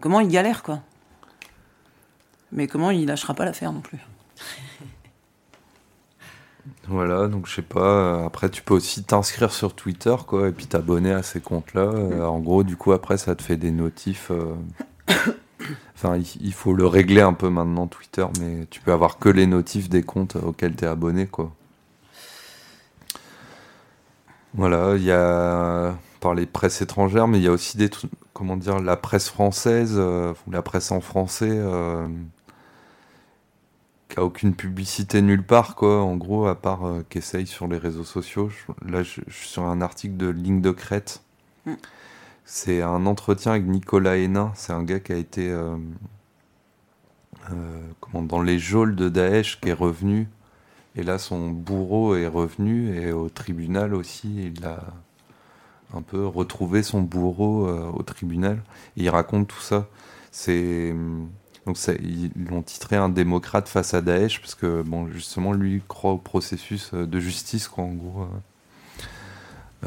comment 0.00 0.20
il 0.20 0.28
galère 0.28 0.62
quoi. 0.62 0.80
Mais 2.52 2.66
comment 2.66 2.90
il 2.90 3.06
lâchera 3.06 3.34
pas 3.34 3.44
l'affaire 3.44 3.72
non 3.72 3.80
plus. 3.80 3.98
Voilà, 6.88 7.28
donc 7.28 7.46
je 7.46 7.54
sais 7.56 7.62
pas. 7.62 7.80
euh, 8.22 8.26
Après, 8.26 8.48
tu 8.50 8.62
peux 8.62 8.74
aussi 8.74 9.04
t'inscrire 9.04 9.52
sur 9.52 9.74
Twitter, 9.74 10.14
quoi, 10.26 10.48
et 10.48 10.52
puis 10.52 10.66
t'abonner 10.66 11.12
à 11.12 11.22
ces 11.22 11.40
comptes-là. 11.40 11.82
Euh, 11.82 12.24
en 12.24 12.40
gros, 12.40 12.62
du 12.64 12.76
coup, 12.76 12.92
après, 12.92 13.18
ça 13.18 13.34
te 13.34 13.42
fait 13.42 13.56
des 13.56 13.70
notifs. 13.70 14.30
euh, 14.30 14.54
Enfin, 15.96 16.18
il, 16.40 16.52
faut 16.52 16.74
le 16.74 16.86
régler 16.86 17.20
un 17.22 17.32
peu 17.32 17.48
maintenant, 17.48 17.86
Twitter, 17.86 18.26
mais 18.40 18.66
tu 18.70 18.80
peux 18.80 18.92
avoir 18.92 19.18
que 19.18 19.28
les 19.28 19.46
notifs 19.46 19.88
des 19.88 20.02
comptes 20.02 20.36
auxquels 20.36 20.74
t'es 20.76 20.86
abonné, 20.86 21.26
quoi. 21.26 21.52
Voilà, 24.54 24.94
il 24.96 25.02
y 25.02 25.10
a 25.10 25.96
par 26.20 26.34
les 26.34 26.46
presses 26.46 26.80
étrangères, 26.80 27.26
mais 27.28 27.38
il 27.38 27.44
y 27.44 27.48
a 27.48 27.52
aussi 27.52 27.76
des 27.76 27.88
trucs, 27.90 28.10
comment 28.32 28.56
dire, 28.56 28.78
la 28.80 28.96
presse 28.96 29.28
française, 29.28 29.94
euh, 29.96 30.32
ou 30.46 30.50
la 30.52 30.62
presse 30.62 30.92
en 30.92 31.00
français. 31.00 31.48
euh, 31.50 32.06
qui 34.08 34.18
a 34.20 34.24
aucune 34.24 34.54
publicité 34.54 35.22
nulle 35.22 35.44
part, 35.44 35.74
quoi, 35.76 36.02
en 36.02 36.16
gros, 36.16 36.46
à 36.46 36.54
part 36.60 36.86
euh, 36.86 37.02
qu'essaye 37.08 37.46
sur 37.46 37.68
les 37.68 37.78
réseaux 37.78 38.04
sociaux. 38.04 38.48
Je- 38.50 38.90
là, 38.90 39.02
je, 39.02 39.20
je 39.26 39.34
suis 39.34 39.48
sur 39.48 39.64
un 39.64 39.80
article 39.80 40.16
de 40.16 40.28
Ligne 40.28 40.60
de 40.60 40.70
Crête. 40.70 41.22
Mm. 41.66 41.74
C'est 42.44 42.82
un 42.82 43.06
entretien 43.06 43.52
avec 43.52 43.66
Nicolas 43.66 44.16
Hénin. 44.16 44.52
C'est 44.54 44.72
un 44.72 44.82
gars 44.82 45.00
qui 45.00 45.12
a 45.12 45.16
été 45.16 45.50
euh, 45.50 45.76
euh, 47.50 47.80
comment, 48.00 48.22
dans 48.22 48.42
les 48.42 48.58
geôles 48.58 48.96
de 48.96 49.08
Daesh, 49.08 49.60
qui 49.60 49.68
est 49.70 49.72
revenu. 49.74 50.28
Et 50.96 51.02
là, 51.02 51.18
son 51.18 51.50
bourreau 51.50 52.16
est 52.16 52.28
revenu, 52.28 52.96
et 52.96 53.12
au 53.12 53.28
tribunal 53.28 53.94
aussi, 53.94 54.52
il 54.56 54.64
a 54.66 54.80
un 55.94 56.02
peu 56.02 56.26
retrouvé 56.26 56.82
son 56.82 57.02
bourreau 57.02 57.68
au 57.68 58.02
tribunal. 58.02 58.62
Et 58.96 59.04
il 59.04 59.08
raconte 59.10 59.48
tout 59.48 59.60
ça. 59.60 59.88
C'est. 60.32 60.94
Donc 61.66 61.78
ça, 61.78 61.92
ils 61.94 62.30
l'ont 62.50 62.62
titré 62.62 62.96
un 62.96 63.08
démocrate 63.08 63.68
face 63.68 63.94
à 63.94 64.02
Daesh 64.02 64.40
parce 64.40 64.54
que 64.54 64.82
bon 64.82 65.08
justement 65.08 65.52
lui 65.52 65.82
croit 65.88 66.12
au 66.12 66.18
processus 66.18 66.90
euh, 66.92 67.06
de 67.06 67.20
justice 67.20 67.68
quoi 67.68 67.84
en 67.84 67.92
gros 67.92 68.22
euh, 68.22 68.26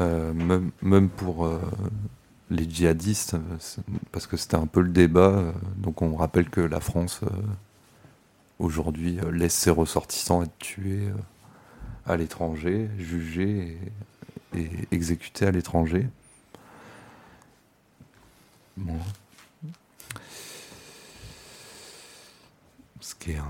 euh, 0.00 0.60
même, 0.82 1.08
pour 1.08 1.46
euh, 1.46 1.60
les 2.50 2.68
djihadistes 2.68 3.36
parce 4.12 4.26
que 4.26 4.36
c'était 4.36 4.56
un 4.56 4.66
peu 4.66 4.80
le 4.80 4.90
débat 4.90 5.52
donc 5.76 6.02
on 6.02 6.16
rappelle 6.16 6.50
que 6.50 6.60
la 6.60 6.80
France 6.80 7.20
aujourd'hui 8.58 9.18
laisse 9.32 9.54
ses 9.54 9.70
ressortissants 9.70 10.42
être 10.42 10.58
tués 10.58 11.08
à 12.06 12.16
l'étranger 12.16 12.88
jugés 12.96 13.76
et, 14.56 14.70
exécutés 14.92 15.46
à 15.46 15.50
l'étranger 15.50 16.06
qui 23.18 23.32
est 23.32 23.40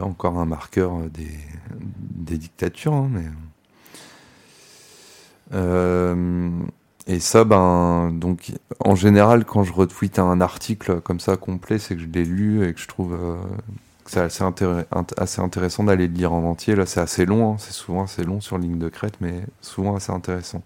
encore 0.00 0.38
un 0.38 0.44
marqueur 0.44 0.98
des, 1.10 2.38
dictatures. 2.38 2.94
hein, 2.94 3.08
mais... 3.10 3.24
Euh, 5.54 6.50
et 7.06 7.20
ça, 7.20 7.44
ben, 7.44 8.10
donc, 8.12 8.52
en 8.80 8.94
général, 8.94 9.46
quand 9.46 9.64
je 9.64 9.72
retweete 9.72 10.18
un 10.18 10.42
article 10.42 11.00
comme 11.00 11.20
ça 11.20 11.36
complet, 11.38 11.78
c'est 11.78 11.96
que 11.96 12.02
je 12.02 12.06
l'ai 12.06 12.24
lu 12.24 12.68
et 12.68 12.74
que 12.74 12.80
je 12.80 12.86
trouve 12.86 13.14
euh, 13.14 13.36
que 14.04 14.10
c'est 14.10 14.20
assez, 14.20 14.44
assez 15.16 15.40
intéressant 15.40 15.84
d'aller 15.84 16.06
le 16.06 16.12
lire 16.12 16.34
en 16.34 16.44
entier. 16.44 16.74
Là, 16.76 16.84
c'est 16.84 17.00
assez 17.00 17.24
long, 17.24 17.54
hein, 17.54 17.56
c'est 17.58 17.72
souvent 17.72 18.04
assez 18.04 18.24
long 18.24 18.42
sur 18.42 18.58
ligne 18.58 18.78
de 18.78 18.90
crête, 18.90 19.14
mais 19.22 19.42
souvent 19.62 19.96
assez 19.96 20.12
intéressant. 20.12 20.62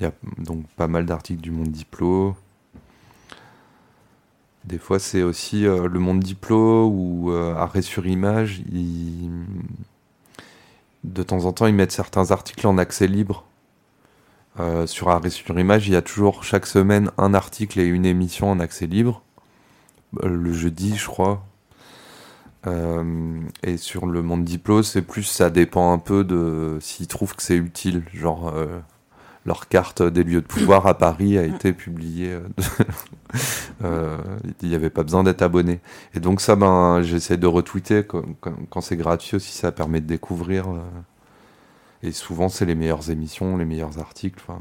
Il 0.00 0.04
y 0.04 0.06
a 0.06 0.12
donc 0.38 0.66
pas 0.76 0.88
mal 0.88 1.06
d'articles 1.06 1.40
du 1.40 1.52
Monde 1.52 1.70
Diplo, 1.70 2.34
des 4.64 4.78
fois, 4.78 4.98
c'est 4.98 5.22
aussi 5.22 5.66
euh, 5.66 5.88
le 5.88 5.98
monde 5.98 6.20
diplo 6.20 6.86
ou 6.86 7.32
euh, 7.32 7.54
arrêt 7.54 7.82
sur 7.82 8.06
image. 8.06 8.62
De 11.02 11.22
temps 11.24 11.44
en 11.46 11.52
temps, 11.52 11.66
ils 11.66 11.74
mettent 11.74 11.92
certains 11.92 12.30
articles 12.30 12.66
en 12.66 12.78
accès 12.78 13.08
libre. 13.08 13.44
Euh, 14.60 14.86
sur 14.86 15.08
arrêt 15.08 15.30
sur 15.30 15.58
image, 15.58 15.88
il 15.88 15.94
y 15.94 15.96
a 15.96 16.02
toujours 16.02 16.44
chaque 16.44 16.66
semaine 16.66 17.10
un 17.18 17.34
article 17.34 17.80
et 17.80 17.86
une 17.86 18.06
émission 18.06 18.50
en 18.50 18.60
accès 18.60 18.86
libre. 18.86 19.22
Le 20.22 20.52
jeudi, 20.52 20.96
je 20.96 21.06
crois. 21.06 21.44
Et 23.64 23.76
sur 23.76 24.06
le 24.06 24.22
monde 24.22 24.44
diplo, 24.44 24.84
c'est 24.84 25.02
plus, 25.02 25.24
ça 25.24 25.50
dépend 25.50 25.92
un 25.92 25.98
peu 25.98 26.22
de 26.22 26.78
s'ils 26.80 27.08
trouvent 27.08 27.34
que 27.34 27.42
c'est 27.42 27.56
utile. 27.56 28.04
Genre, 28.12 28.54
leur 29.44 29.68
carte 29.68 30.02
des 30.02 30.22
lieux 30.24 30.40
de 30.40 30.46
pouvoir 30.46 30.86
à 30.86 30.96
Paris 30.96 31.38
a 31.38 31.42
été 31.44 31.72
publiée. 31.72 32.32
euh, 32.32 32.48
euh, 33.84 34.18
il 34.62 34.68
n'y 34.68 34.74
avait 34.74 34.90
pas 34.90 35.02
besoin 35.02 35.24
d'être 35.24 35.42
abonné. 35.42 35.80
Et 36.14 36.20
donc 36.20 36.40
ça, 36.40 36.56
ben, 36.56 37.02
j'essaie 37.02 37.36
de 37.36 37.46
retweeter 37.46 38.04
quand, 38.06 38.80
c'est 38.80 38.96
gratuit 38.96 39.36
aussi, 39.36 39.52
ça 39.52 39.72
permet 39.72 40.00
de 40.00 40.06
découvrir. 40.06 40.70
euh, 40.70 40.78
et 42.02 42.12
souvent, 42.12 42.48
c'est 42.48 42.64
les 42.66 42.74
meilleures 42.74 43.10
émissions, 43.10 43.56
les 43.56 43.64
meilleurs 43.64 43.98
articles. 43.98 44.40
enfin. 44.46 44.60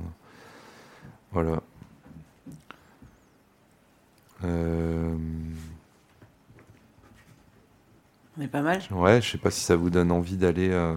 Voilà. 1.32 1.62
Euh, 4.44 5.16
On 8.38 8.42
est 8.42 8.48
pas 8.48 8.62
mal. 8.62 8.82
Ouais, 8.92 9.22
je 9.22 9.32
sais 9.32 9.38
pas 9.38 9.52
si 9.52 9.62
ça 9.62 9.76
vous 9.76 9.90
donne 9.90 10.12
envie 10.12 10.38
d'aller 10.38 10.70
euh, 10.72 10.96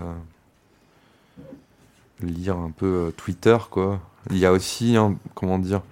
lire 2.21 2.57
un 2.57 2.71
peu 2.71 3.09
euh, 3.09 3.11
Twitter, 3.11 3.57
quoi. 3.71 4.01
Il 4.31 4.39
y 4.39 4.47
a 4.47 4.53
aussi, 4.53 4.97
hein, 4.97 5.17
comment 5.35 5.59
dire, 5.59 5.83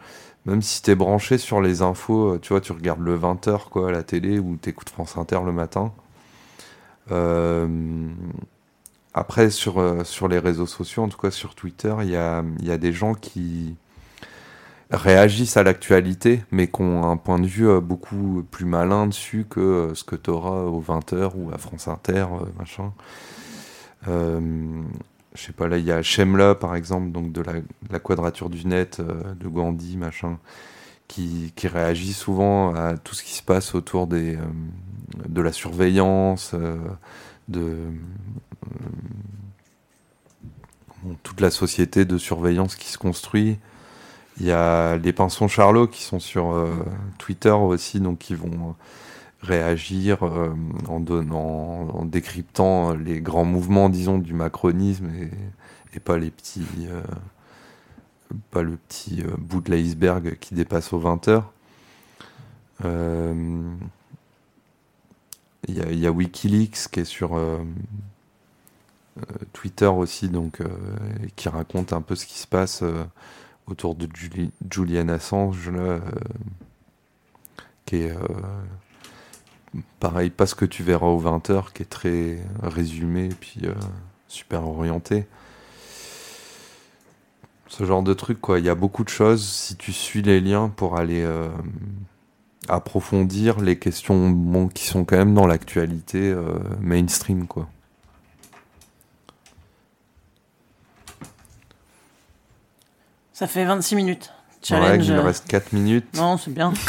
même 0.47 0.63
si 0.63 0.83
t'es 0.83 0.95
branché 0.95 1.39
sur 1.39 1.61
les 1.61 1.83
infos, 1.83 2.35
euh, 2.35 2.39
tu 2.41 2.51
vois, 2.51 2.61
tu 2.61 2.73
regardes 2.73 3.01
le 3.01 3.19
20h, 3.19 3.69
quoi, 3.69 3.89
à 3.89 3.93
la 3.93 4.03
télé, 4.03 4.39
ou 4.39 4.57
t'écoutes 4.57 4.91
France 4.91 5.17
Inter 5.17 5.41
le 5.45 5.53
matin. 5.53 5.93
Euh, 7.11 8.09
après, 9.15 9.51
sur, 9.51 10.07
sur 10.07 10.29
les 10.29 10.39
réseaux 10.39 10.67
sociaux, 10.67 11.03
en 11.03 11.09
tout 11.09 11.19
cas 11.19 11.31
sur 11.31 11.55
Twitter, 11.55 11.95
il 12.03 12.11
y 12.11 12.17
a, 12.17 12.43
y 12.61 12.71
a 12.71 12.79
des 12.79 12.93
gens 12.93 13.15
qui 13.15 13.77
réagissent 14.91 15.57
à 15.57 15.63
l'actualité, 15.63 16.43
mais 16.51 16.69
qui 16.69 16.81
ont 16.81 17.11
un 17.11 17.17
point 17.17 17.39
de 17.39 17.47
vue 17.47 17.81
beaucoup 17.81 18.43
plus 18.51 18.65
malin 18.65 19.07
dessus 19.07 19.47
que 19.49 19.93
ce 19.95 20.05
que 20.05 20.17
tu 20.17 20.31
auras 20.31 20.63
au 20.63 20.81
20h 20.81 21.33
ou 21.35 21.51
à 21.53 21.59
France 21.59 21.89
Inter, 21.89 22.27
machin. 22.59 22.93
Euh, 24.09 24.41
je 25.35 25.43
sais 25.43 25.53
pas, 25.53 25.69
là, 25.69 25.79
il 25.79 25.85
y 25.85 25.93
a 25.93 26.03
Shemla, 26.03 26.55
par 26.55 26.75
exemple, 26.77 27.11
donc 27.11 27.33
de 27.33 27.43
la, 27.43 27.99
quadrature 27.99 28.51
du 28.51 28.67
net, 28.67 29.01
euh, 29.01 29.35
de 29.35 29.49
Gandhi, 29.49 29.97
machin, 29.97 30.39
qui, 31.09 31.53
qui 31.57 31.69
réagit 31.69 32.13
souvent 32.13 32.75
à 32.75 32.97
tout 32.97 33.15
ce 33.15 33.23
qui 33.23 33.33
se 33.35 33.43
passe 33.43 33.75
autour 33.75 34.09
euh, 34.13 34.37
de 35.29 35.43
la 35.43 35.53
surveillance, 35.53 36.53
euh, 36.55 36.77
de 37.49 37.77
toute 41.23 41.41
la 41.41 41.51
société 41.51 42.05
de 42.05 42.19
surveillance 42.19 42.77
qui 42.77 42.89
se 42.89 42.99
construit. 42.99 43.59
Il 44.39 44.47
y 44.47 44.53
a 44.53 44.97
les 44.99 45.13
Pinsons 45.13 45.49
Charlot 45.49 45.89
qui 45.89 46.03
sont 46.03 46.21
sur 46.21 46.55
Twitter 47.19 47.51
aussi, 47.51 48.01
donc 48.01 48.19
qui 48.19 48.35
vont 48.35 48.77
réagir 49.43 50.23
euh, 50.25 50.55
en, 50.89 51.01
donnant, 51.01 51.89
en 51.91 52.05
décryptant 52.05 52.95
les 52.95 53.21
grands 53.21 53.45
mouvements, 53.45 53.89
disons, 53.89 54.19
du 54.19 54.33
macronisme 54.35 55.11
et, 55.95 56.01
pas 56.01 56.17
les 56.19 56.31
petits, 56.31 56.65
euh, 56.89 57.03
pas 58.51 58.63
le 58.63 58.77
petit 58.77 59.23
euh, 59.23 59.35
bout 59.39 59.61
de 59.61 59.71
l'iceberg 59.71 60.39
qui 60.41 60.55
dépasse 60.55 60.93
aux 60.93 60.99
20 60.99 61.29
heures. 61.29 61.53
Il 65.69 65.75
y, 65.99 66.07
a- 66.07 66.11
Wikileaks 66.11 66.89
qui 66.91 67.01
est 67.01 67.05
sur 67.05 67.39
Twitter 69.53 69.87
aussi, 69.87 70.29
donc 70.29 70.59
qui 71.37 71.49
raconte 71.49 71.93
un 71.93 72.01
peu 72.01 72.17
ce 72.17 72.27
qui 72.27 72.39
se 72.39 72.47
passe 72.49 72.83
autour 73.69 73.95
de 73.95 74.09
Juli- 74.15 74.51
Julian 74.69 75.09
Assange, 75.09 75.71
là, 75.71 76.01
qui 77.87 77.97
est 77.97 78.17
pareil, 80.01 80.31
pas 80.31 80.47
ce 80.47 80.55
que 80.55 80.65
tu 80.65 80.83
verras 80.83 81.07
aux 81.07 81.21
20h, 81.21 81.73
qui 81.73 81.83
est 81.83 81.87
très 81.87 82.39
résumé 82.63 83.27
et 83.27 83.35
puis 83.35 83.61
euh, 83.65 83.75
super 84.29 84.67
orienté. 84.67 85.27
Ce 87.69 87.85
genre 87.85 88.03
de 88.03 88.13
truc, 88.13 88.41
quoi. 88.41 88.59
Il 88.59 88.67
y 88.67 88.69
a 88.69 88.75
beaucoup 88.75 89.05
de 89.05 89.09
choses, 89.09 89.47
si 89.47 89.77
tu 89.77 89.93
suis 89.93 90.23
les 90.23 90.41
liens 90.41 90.69
pour 90.69 90.99
aller 90.99 91.23
euh, 91.23 91.49
approfondir 92.69 93.61
les 93.61 93.79
questions 93.79 94.31
bon, 94.31 94.69
qui 94.69 94.85
sont 94.85 95.05
quand 95.05 95.17
même 95.17 95.35
dans 95.35 95.47
l'actualité 95.47 96.31
euh, 96.31 96.59
mainstream, 96.81 97.47
quoi. 97.47 97.69
Ça 103.33 103.47
fait 103.47 103.65
26 103.65 103.97
minutes. 103.97 104.33
Ouais, 104.71 104.79
Challenge. 104.79 105.07
il 105.07 105.13
euh, 105.15 105.23
reste 105.23 105.49
4 105.49 105.73
minutes. 105.73 106.07
Non, 106.15 106.37
c'est 106.37 106.53
bien. 106.53 106.73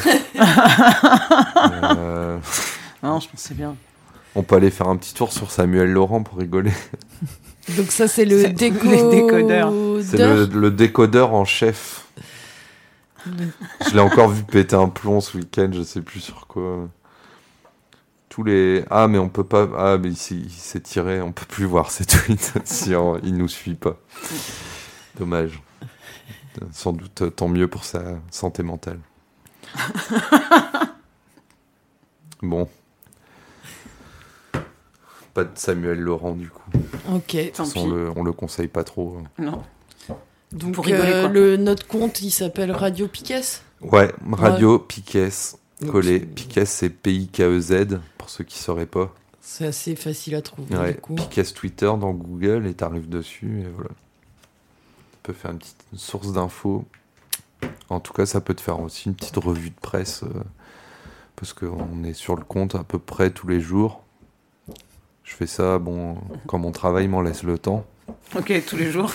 Euh, 1.65 2.39
Non, 3.03 3.19
je 3.19 3.27
c'est 3.35 3.53
bien. 3.55 3.75
on 4.35 4.43
peut 4.43 4.55
aller 4.55 4.71
faire 4.71 4.87
un 4.87 4.95
petit 4.97 5.13
tour 5.13 5.31
sur 5.33 5.51
Samuel 5.51 5.91
Laurent 5.91 6.23
pour 6.23 6.37
rigoler. 6.39 6.71
Donc 7.77 7.91
ça, 7.91 8.07
c'est 8.07 8.25
le 8.25 8.41
C'est 8.41 8.49
déco... 8.53 8.87
les 8.89 9.03
décodeurs. 9.09 9.71
C'est 10.03 10.17
le, 10.17 10.45
le 10.45 10.71
décodeur 10.71 11.33
en 11.33 11.45
chef. 11.45 12.07
Je 13.25 13.93
l'ai 13.93 13.99
encore 14.01 14.29
vu 14.29 14.43
péter 14.43 14.75
un 14.75 14.89
plomb 14.89 15.21
ce 15.21 15.37
week-end, 15.37 15.69
je 15.71 15.81
sais 15.83 16.01
plus 16.01 16.19
sur 16.19 16.47
quoi. 16.47 16.89
Tous 18.27 18.43
les. 18.43 18.83
Ah, 18.89 19.07
mais 19.07 19.17
on 19.17 19.29
peut 19.29 19.45
pas. 19.45 19.67
Ah, 19.77 19.97
mais 19.97 20.09
il 20.09 20.17
s'est 20.17 20.35
il 20.35 20.49
s'est 20.51 20.81
tiré, 20.81 21.21
on 21.21 21.31
peut 21.31 21.45
plus 21.45 21.65
voir 21.65 21.89
ses 21.91 22.03
tweets 22.05 22.53
si 22.65 22.95
on- 22.95 23.17
il 23.23 23.35
nous 23.37 23.47
suit 23.47 23.75
pas. 23.75 23.95
Dommage. 25.17 25.61
Sans 26.71 26.91
doute 26.93 27.21
euh, 27.23 27.29
tant 27.29 27.47
mieux 27.47 27.67
pour 27.67 27.83
sa 27.85 28.01
santé 28.31 28.61
mentale. 28.63 28.99
Bon. 32.41 32.67
Pas 35.33 35.43
de 35.45 35.51
Samuel 35.55 35.99
Laurent 35.99 36.33
du 36.33 36.49
coup. 36.49 36.69
Ok. 37.13 37.35
Tant 37.55 37.63
pis. 37.67 37.79
on 37.79 37.87
le, 37.87 38.11
on 38.15 38.23
le 38.23 38.31
conseille 38.33 38.67
pas 38.67 38.83
trop. 38.83 39.17
Non. 39.39 39.63
Donc 40.51 40.75
Pour 40.75 40.85
rigoler, 40.85 41.11
euh, 41.11 41.21
quoi. 41.23 41.29
le, 41.31 41.57
notre 41.57 41.87
compte, 41.87 42.21
il 42.21 42.29
s'appelle 42.29 42.71
Radio 42.71 43.07
Piquet. 43.07 43.41
Ouais, 43.81 44.13
Radio 44.31 44.77
Piquet, 44.77 45.29
Donc, 45.81 45.91
collé. 45.91 46.19
c'est- 46.19 46.25
Piquet, 46.27 46.65
c'est 46.65 46.89
P-I-K-E-Z, 46.89 47.99
pour 48.19 48.29
ceux 48.29 48.43
qui 48.43 48.59
sauraient 48.59 48.85
pas. 48.85 49.11
C'est 49.41 49.65
assez 49.65 49.95
facile 49.95 50.35
à 50.35 50.41
trouver 50.43 50.75
Ouais, 50.77 50.93
du 50.93 50.99
coup. 50.99 51.15
Piquet 51.15 51.43
Twitter 51.43 51.87
dans 51.99 52.11
Google 52.11 52.67
et 52.67 52.73
t'arrives 52.75 53.09
dessus 53.09 53.61
et 53.61 53.67
voilà. 53.75 53.89
Tu 55.13 55.17
peux 55.23 55.33
faire 55.33 55.51
une 55.51 55.57
petite 55.57 55.83
source 55.95 56.31
d'infos. 56.31 56.85
En 57.89 57.99
tout 57.99 58.13
cas, 58.13 58.25
ça 58.27 58.39
peut 58.39 58.53
te 58.53 58.61
faire 58.61 58.79
aussi 58.79 59.09
une 59.09 59.15
petite 59.15 59.37
revue 59.37 59.71
de 59.71 59.79
presse 59.81 60.21
euh, 60.23 60.43
parce 61.35 61.53
qu'on 61.53 62.03
est 62.03 62.13
sur 62.13 62.35
le 62.35 62.43
compte 62.43 62.75
à 62.75 62.83
peu 62.83 62.99
près 62.99 63.31
tous 63.31 63.47
les 63.47 63.59
jours. 63.59 64.03
Je 65.23 65.33
fais 65.35 65.47
ça, 65.47 65.79
bon, 65.79 66.17
quand 66.47 66.59
mon 66.59 66.71
travail 66.71 67.07
m'en 67.07 67.21
laisse 67.21 67.43
le 67.43 67.57
temps. 67.57 67.85
Ok, 68.35 68.51
tous 68.67 68.75
les 68.77 68.91
jours. 68.91 69.11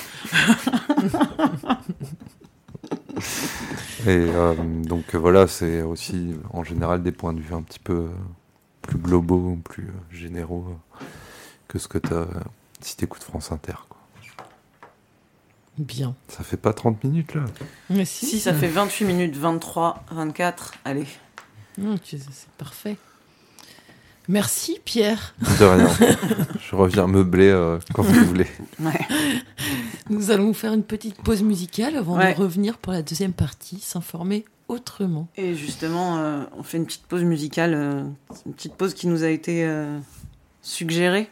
Et 4.07 4.11
euh, 4.11 4.55
donc 4.85 5.15
voilà, 5.15 5.47
c'est 5.47 5.83
aussi 5.83 6.35
en 6.53 6.65
général 6.65 7.03
des 7.03 7.13
points 7.13 7.33
de 7.33 7.41
vue 7.41 7.55
un 7.55 7.63
petit 7.63 7.81
peu 7.81 8.09
plus 8.83 8.99
globaux, 8.99 9.59
plus 9.65 9.89
généraux 10.11 10.67
que 11.67 11.79
ce 11.79 11.89
que 11.89 11.99
tu 11.99 12.15
as 12.15 12.27
si 12.81 12.97
t'écoutes 12.97 13.23
France 13.23 13.53
Inter. 13.53 13.75
Quoi. 13.89 13.99
Bien. 15.79 16.15
Ça 16.29 16.43
fait 16.43 16.57
pas 16.57 16.73
30 16.73 17.05
minutes 17.05 17.35
là? 17.35 17.45
Mais 17.91 18.05
si, 18.05 18.27
Si 18.27 18.41
ça 18.41 18.53
fait 18.53 18.69
28 18.69 19.05
minutes, 19.05 19.37
23, 19.37 20.05
24, 20.11 20.75
allez. 20.85 21.07
Ok, 21.81 22.01
c'est 22.05 22.49
parfait. 22.57 22.97
Merci 24.29 24.79
Pierre. 24.85 25.35
De 25.59 25.65
rien. 25.65 25.89
Je 26.61 26.77
reviens 26.77 27.07
meubler 27.07 27.49
euh, 27.49 27.79
quand 27.95 28.03
vous 28.03 28.25
voulez. 28.27 28.47
Ouais. 28.81 29.01
Nous 30.11 30.31
allons 30.31 30.53
faire 30.55 30.73
une 30.73 30.85
petite 30.85 31.17
pause 31.23 31.43
musicale 31.43 31.97
avant 31.97 32.17
Ouais. 32.17 32.35
de 32.35 32.39
revenir 32.39 32.79
pour 32.79 32.93
la 32.93 33.03
deuxième 33.03 33.33
partie, 33.33 33.81
s'informer 33.81 34.45
autrement. 34.69 35.29
Et 35.37 35.55
justement, 35.55 36.19
euh, 36.19 36.43
on 36.57 36.63
fait 36.63 36.77
une 36.77 36.85
petite 36.87 37.07
pause 37.07 37.25
musicale, 37.25 37.75
euh, 37.75 38.03
une 38.47 38.53
petite 38.53 38.75
pause 38.75 38.95
qui 38.95 39.07
nous 39.09 39.25
a 39.25 39.29
été 39.29 39.65
euh, 39.65 39.99
suggérée 40.63 41.29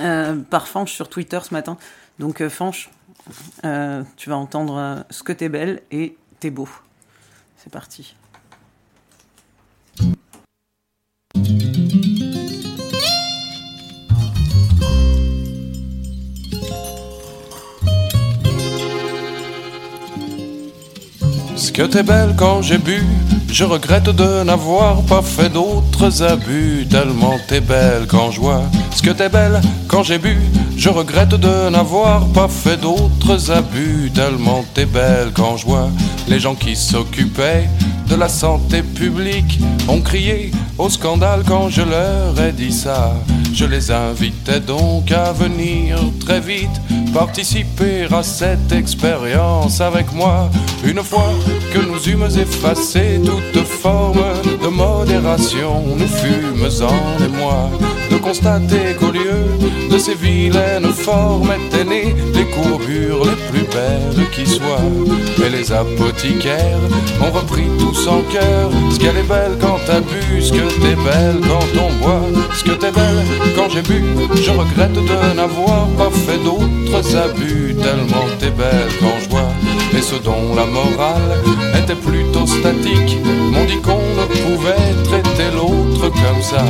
euh, 0.00 0.34
par 0.36 0.66
Fanche 0.68 0.92
sur 0.92 1.08
Twitter 1.08 1.38
ce 1.42 1.54
matin. 1.54 1.78
Donc 2.18 2.40
euh, 2.40 2.50
Fanche, 2.50 2.90
euh, 3.64 4.02
tu 4.16 4.28
vas 4.28 4.36
entendre 4.36 4.76
euh, 4.76 4.96
Ce 5.10 5.22
que 5.22 5.32
t'es 5.32 5.48
belle 5.48 5.82
et 5.90 6.16
T'es 6.40 6.50
beau. 6.50 6.68
C'est 7.56 7.72
parti. 7.72 8.14
Que 21.76 21.82
t'es 21.82 22.02
belle 22.02 22.34
quand 22.38 22.62
j'ai 22.62 22.78
bu, 22.78 23.04
je 23.52 23.62
regrette 23.62 24.08
de 24.08 24.42
n'avoir 24.44 25.02
pas 25.02 25.20
fait 25.20 25.50
d'autres 25.50 26.22
abus. 26.22 26.86
Tellement 26.88 27.34
t'es 27.48 27.60
belle 27.60 28.06
quand 28.08 28.30
je 28.30 28.40
vois. 28.40 28.62
Ce 28.94 29.02
que 29.02 29.10
t'es 29.10 29.28
belle 29.28 29.60
quand 29.86 30.02
j'ai 30.02 30.16
bu, 30.16 30.38
je 30.78 30.88
regrette 30.88 31.34
de 31.34 31.68
n'avoir 31.68 32.28
pas 32.28 32.48
fait 32.48 32.78
d'autres 32.78 33.50
abus. 33.50 34.10
Tellement 34.14 34.64
t'es 34.72 34.86
belle 34.86 35.32
quand 35.34 35.58
je 35.58 35.66
vois. 35.66 35.90
Les 36.28 36.40
gens 36.40 36.54
qui 36.54 36.74
s'occupaient 36.74 37.68
de 38.08 38.14
la 38.14 38.28
santé 38.28 38.82
publique 38.82 39.58
ont 39.88 40.00
crié 40.00 40.50
au 40.78 40.88
scandale 40.88 41.42
quand 41.46 41.68
je 41.68 41.82
leur 41.82 42.40
ai 42.40 42.52
dit 42.52 42.72
ça. 42.72 43.14
Je 43.52 43.64
les 43.64 43.90
invitais 43.90 44.60
donc 44.60 45.10
à 45.12 45.32
venir 45.32 45.98
très 46.20 46.40
vite 46.40 46.80
participer 47.12 48.06
à 48.12 48.22
cette 48.22 48.72
expérience 48.72 49.80
avec 49.80 50.12
moi. 50.12 50.50
Une 50.84 51.02
fois 51.02 51.32
que 51.72 51.78
nous 51.78 52.02
eûmes 52.08 52.28
effacé 52.38 53.20
toute 53.24 53.64
forme 53.64 54.22
de 54.62 54.68
modération, 54.68 55.82
nous 55.96 56.06
fûmes 56.06 56.68
en 56.82 57.24
émoi 57.24 57.70
de 58.10 58.16
constater 58.18 58.94
qu'au 58.98 59.10
lieu 59.10 59.40
de 59.90 59.98
ces 59.98 60.14
vilaines 60.14 60.92
formes 60.92 61.52
étaient 61.52 61.84
nées 61.84 62.14
les 62.34 62.44
courbures 62.46 63.24
les 63.24 63.38
plus 63.50 63.65
qui 64.32 64.46
soient. 64.46 64.80
Mais 65.38 65.50
les 65.50 65.72
apothicaires 65.72 66.78
ont 67.20 67.30
repris 67.30 67.66
tous 67.78 68.06
en 68.08 68.22
cœur 68.32 68.70
ce 68.90 68.98
qu'elle 68.98 69.16
est 69.16 69.28
belle 69.28 69.56
quand 69.60 69.78
t'as 69.86 70.00
bu, 70.00 70.42
ce 70.42 70.52
que 70.52 70.66
t'es 70.80 70.96
belle 70.96 71.40
quand 71.48 71.66
on 71.80 71.92
boit, 72.04 72.22
ce 72.54 72.64
que 72.64 72.72
t'es 72.72 72.90
belle 72.90 73.26
quand 73.56 73.68
j'ai 73.68 73.82
bu. 73.82 74.02
Je 74.34 74.50
regrette 74.50 74.92
de 74.92 75.36
n'avoir 75.36 75.88
pas 75.98 76.10
fait 76.10 76.38
d'autres 76.44 77.16
abus, 77.16 77.74
tellement 77.76 78.26
t'es 78.38 78.50
belle 78.50 78.90
quand 79.00 79.18
je 79.22 79.28
vois. 79.30 79.52
Et 79.96 80.02
ce 80.02 80.16
dont 80.16 80.54
la 80.54 80.66
morale 80.66 81.42
était 81.82 81.94
plutôt 81.94 82.46
statique, 82.46 83.18
m'ont 83.52 83.64
dit 83.64 83.80
qu'on 83.80 84.02
ne 84.20 84.26
pouvait 84.26 84.92
traiter 85.04 85.50
l'autre 85.54 86.08
comme 86.08 86.42
ça. 86.42 86.64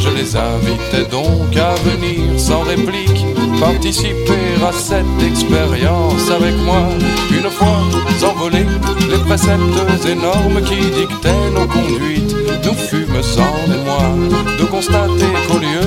Je 0.00 0.08
les 0.10 0.36
invitais 0.36 1.08
donc 1.10 1.56
à 1.56 1.74
venir 1.88 2.38
sans 2.38 2.62
réplique, 2.62 3.24
participer 3.60 4.56
à 4.66 4.72
cette 4.72 5.22
expérience 5.22 6.30
avec 6.30 6.56
moi. 6.64 6.88
Une 7.30 7.50
fois 7.50 7.82
envolés, 8.26 8.66
les 9.10 9.18
préceptes 9.18 10.06
énormes 10.06 10.62
qui 10.64 10.80
dictaient 11.00 11.50
nos 11.54 11.66
conduites, 11.66 12.34
nous 12.64 12.74
fûmes 12.74 13.22
sans 13.22 13.56
émoi 13.66 14.16
de 14.58 14.64
constater 14.64 15.32
qu'au 15.46 15.58
lieu 15.58 15.86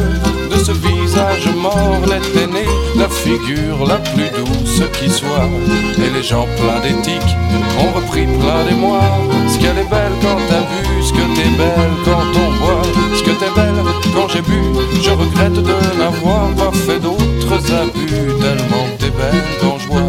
de 0.52 0.58
ce 0.64 0.72
visage 0.72 1.50
mort 1.56 2.02
n'était 2.02 2.48
née 2.48 2.70
la 2.96 3.10
figure 3.10 3.86
la 3.88 3.98
plus 3.98 4.30
douce 4.30 4.84
qui 4.94 5.10
soit. 5.10 5.50
Et 5.98 6.10
les 6.16 6.24
gens 6.24 6.48
pleins 6.58 6.80
d'éthique 6.82 7.36
ont 7.80 7.92
repris 7.98 8.26
plein 8.26 8.64
d'émoi. 8.66 9.02
Ce 9.48 9.58
qu'elle 9.58 9.80
est 9.80 9.90
belle 9.90 10.16
quand 10.22 10.38
t'as 10.48 10.66
vu, 10.72 11.04
ce 11.04 11.12
que 11.12 11.26
t'es 11.36 11.50
belle 11.58 11.96
quand 12.06 12.26
on 12.36 12.50
boit, 12.64 12.82
ce 13.16 13.24
que 13.24 13.32
t'es 13.32 13.52
belle 13.56 13.93
quand 14.14 14.28
j'ai 14.28 14.42
bu. 14.42 14.62
Je 15.02 15.12
regrette 15.12 15.54
de 15.54 15.98
n'avoir 15.98 16.50
pas 16.56 16.72
fait 16.72 17.00
d'autres 17.00 17.74
abus, 17.74 18.34
tellement 18.40 18.88
quand 19.62 19.78
je 19.80 19.88
vois. 19.88 20.02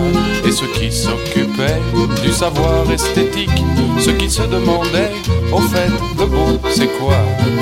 Et 0.46 0.50
ceux 0.50 0.66
qui 0.68 0.90
s'occupaient 0.92 1.80
du 2.22 2.32
savoir 2.32 2.90
esthétique, 2.90 3.50
ceux 3.98 4.12
qui 4.12 4.30
se 4.30 4.42
demandaient 4.42 5.12
au 5.52 5.60
fait 5.60 5.90
de 6.18 6.24
beau 6.24 6.58
c'est 6.70 6.88
quoi, 6.98 7.16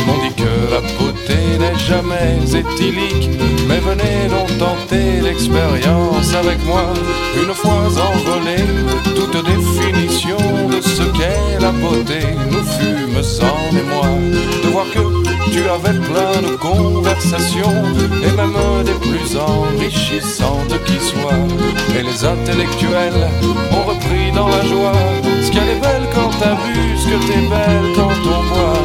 m'ont 0.07 0.21
dit 0.25 0.35
que 0.35 0.53
la 0.71 0.81
beauté 0.99 1.37
n'est 1.59 1.79
jamais 1.79 2.39
éthylique. 2.45 3.31
Mais 3.69 3.79
venez 3.79 4.29
donc 4.29 4.59
tenter 4.59 5.21
l'expérience 5.23 6.35
avec 6.35 6.65
moi, 6.65 6.85
une 7.37 7.55
fois 7.55 7.85
envolé, 8.11 8.57
toute 9.15 9.45
définition 9.45 10.37
de 10.69 10.81
ce 10.81 11.03
qu'est 11.17 11.61
la 11.61 11.71
beauté 11.71 12.21
nous 12.51 12.65
fûmes 12.65 13.23
sans 13.23 13.59
émoi 13.71 14.09
de 14.63 14.69
voir 14.69 14.87
que 14.93 15.32
tu 15.53 15.69
avais 15.69 15.99
plein 15.99 16.41
de 16.41 16.57
conversations 16.57 17.85
et 18.25 18.33
même 18.37 18.57
des 18.85 18.99
plus 19.07 19.37
enrichissantes 19.37 20.75
qui 20.87 20.99
soient. 20.99 21.47
Et 21.97 22.03
les 22.03 22.25
intellectuels 22.25 23.29
ont 23.73 23.85
repris 23.91 24.33
dans 24.35 24.49
la 24.49 24.65
joie 24.65 24.93
ce 25.43 25.51
qu'elle 25.51 25.69
est 25.69 25.81
belle 25.81 26.09
quand 26.15 26.31
t'as 26.41 26.55
vu, 26.55 26.97
ce 26.97 27.07
que 27.07 27.19
t'es 27.27 27.43
belle 27.53 27.89
quand 27.95 28.31
on 28.37 28.43
voit. 28.55 28.82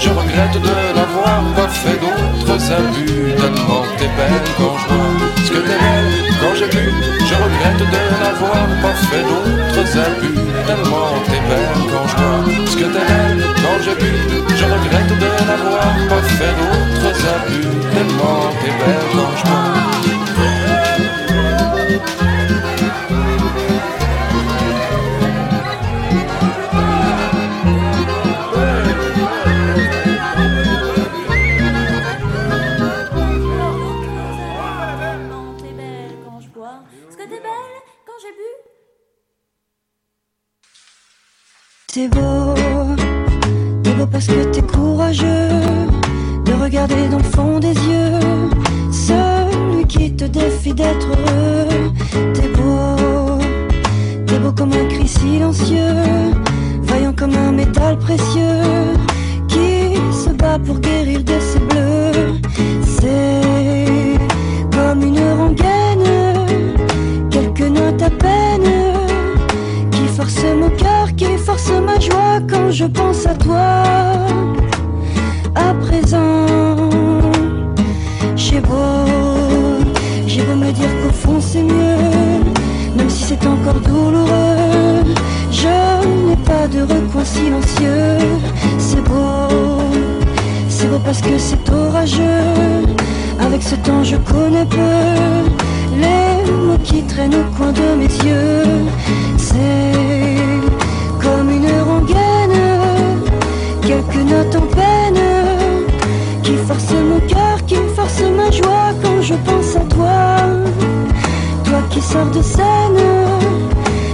Je 0.00 0.08
regrette 0.10 0.56
de 0.60 0.74
n'avoir 0.96 1.42
pas 1.56 1.68
fait 1.68 1.98
d'autres 2.02 2.72
abus, 2.72 3.34
tellement 3.36 3.82
t'es 3.98 4.10
belle 4.16 4.44
quand 4.58 4.76
je 4.80 4.86
vois. 4.94 5.14
Ce 5.44 5.50
que 5.50 5.58
t'es 5.58 5.78
quand 6.40 6.54
j'ai 6.58 6.66
bu, 6.66 6.92
je 7.28 7.34
regrette 7.34 7.82
de 7.94 8.02
n'avoir 8.22 8.66
pas 8.82 8.96
fait 9.08 9.24
d'autres 9.28 9.98
abus, 10.06 10.38
tellement 10.66 11.10
t'es 11.26 11.42
belle 11.48 11.80
quand 11.90 12.06
je 12.10 12.16
vois. 12.16 12.66
Ce 12.66 12.76
que 12.76 12.86
t'es 12.94 13.06
quand 13.62 13.78
j'ai 13.84 13.96
bu, 14.00 14.12
je 14.58 14.64
regrette 14.64 15.12
de 15.22 15.30
n'avoir 15.48 15.94
pas 16.10 16.22
fait 16.38 16.54
d'autres 16.58 17.20
abus, 17.36 17.68
tellement 17.94 18.40
t'es 18.60 18.72
belle 18.80 19.08
quand 19.14 19.32
je 19.38 19.44
vois. 19.48 20.23
D'être 50.74 51.06
heureux. 51.06 51.92
T'es 52.34 52.48
beau, 52.48 53.38
t'es 54.26 54.38
beau 54.38 54.52
comme 54.52 54.72
un 54.72 54.86
cri 54.86 55.06
silencieux, 55.06 56.02
vaillant 56.82 57.12
comme 57.12 57.34
un 57.36 57.52
métal 57.52 57.98
précieux 57.98 58.62
qui 59.48 59.94
se 60.12 60.30
bat 60.30 60.58
pour 60.58 60.78
guérir 60.80 61.22
de 61.22 61.38
ses 61.40 61.60
bleus. 61.60 62.40
C'est 62.96 64.18
comme 64.76 65.02
une 65.02 65.20
rengaine, 65.38 66.10
quelques 67.30 67.70
notes 67.78 68.02
à 68.02 68.10
peine 68.10 68.72
qui 69.90 70.06
force 70.08 70.44
mon 70.60 70.70
cœur, 70.70 71.14
qui 71.16 71.36
force 71.36 71.70
ma 71.70 71.98
joie 72.00 72.40
quand 72.48 72.70
je 72.70 72.84
pense 72.84 73.26
à 73.26 73.34
toi. 73.34 74.03
C'est 81.54 81.62
mieux, 81.62 82.42
même 82.96 83.08
si 83.08 83.22
c'est 83.28 83.46
encore 83.46 83.80
douloureux. 83.88 85.04
Je 85.52 85.76
n'ai 86.26 86.38
pas 86.50 86.66
de 86.66 86.80
recoin 86.80 87.24
silencieux, 87.24 88.18
c'est 88.78 89.04
beau, 89.08 89.78
c'est 90.68 90.88
beau 90.88 90.98
parce 91.04 91.20
que 91.20 91.38
c'est 91.38 91.64
orageux. 91.70 92.82
Avec 93.38 93.62
ce 93.62 93.76
temps, 93.86 94.02
je 94.02 94.16
connais 94.32 94.66
peu 94.66 94.98
les 96.04 96.50
mots 96.66 96.82
qui 96.82 97.04
traînent 97.04 97.38
au 97.42 97.46
coin 97.56 97.70
de 97.70 97.88
mes 98.00 98.12
yeux. 98.28 98.64
C'est 99.36 99.94
comme 101.22 101.50
une 101.58 101.70
rengaine, 101.88 102.62
quelques 103.80 104.24
notes 104.32 104.56
en 104.56 104.66
peine 104.78 105.22
qui 106.42 106.56
force 106.66 106.92
mon 107.10 107.20
cœur, 107.32 107.56
qui 107.68 107.76
force 107.94 108.22
ma 108.38 108.50
joie 108.50 108.90
quand 109.02 109.22
je 109.22 109.34
pense 109.46 109.76
à 109.76 109.84
toi. 109.94 110.33
Sors 112.10 112.26
de 112.26 112.42
scène, 112.42 113.02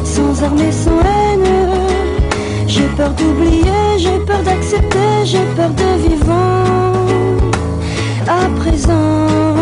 sans 0.04 0.42
armes 0.42 0.60
et 0.60 0.72
sans 0.72 1.00
haine. 1.00 1.50
J'ai 2.66 2.88
peur 2.96 3.10
d'oublier, 3.10 3.98
j'ai 3.98 4.18
peur 4.20 4.42
d'accepter, 4.42 5.24
j'ai 5.24 5.44
peur 5.56 5.70
de 5.70 6.08
vivant. 6.08 6.92
À 8.26 8.48
présent. 8.60 9.59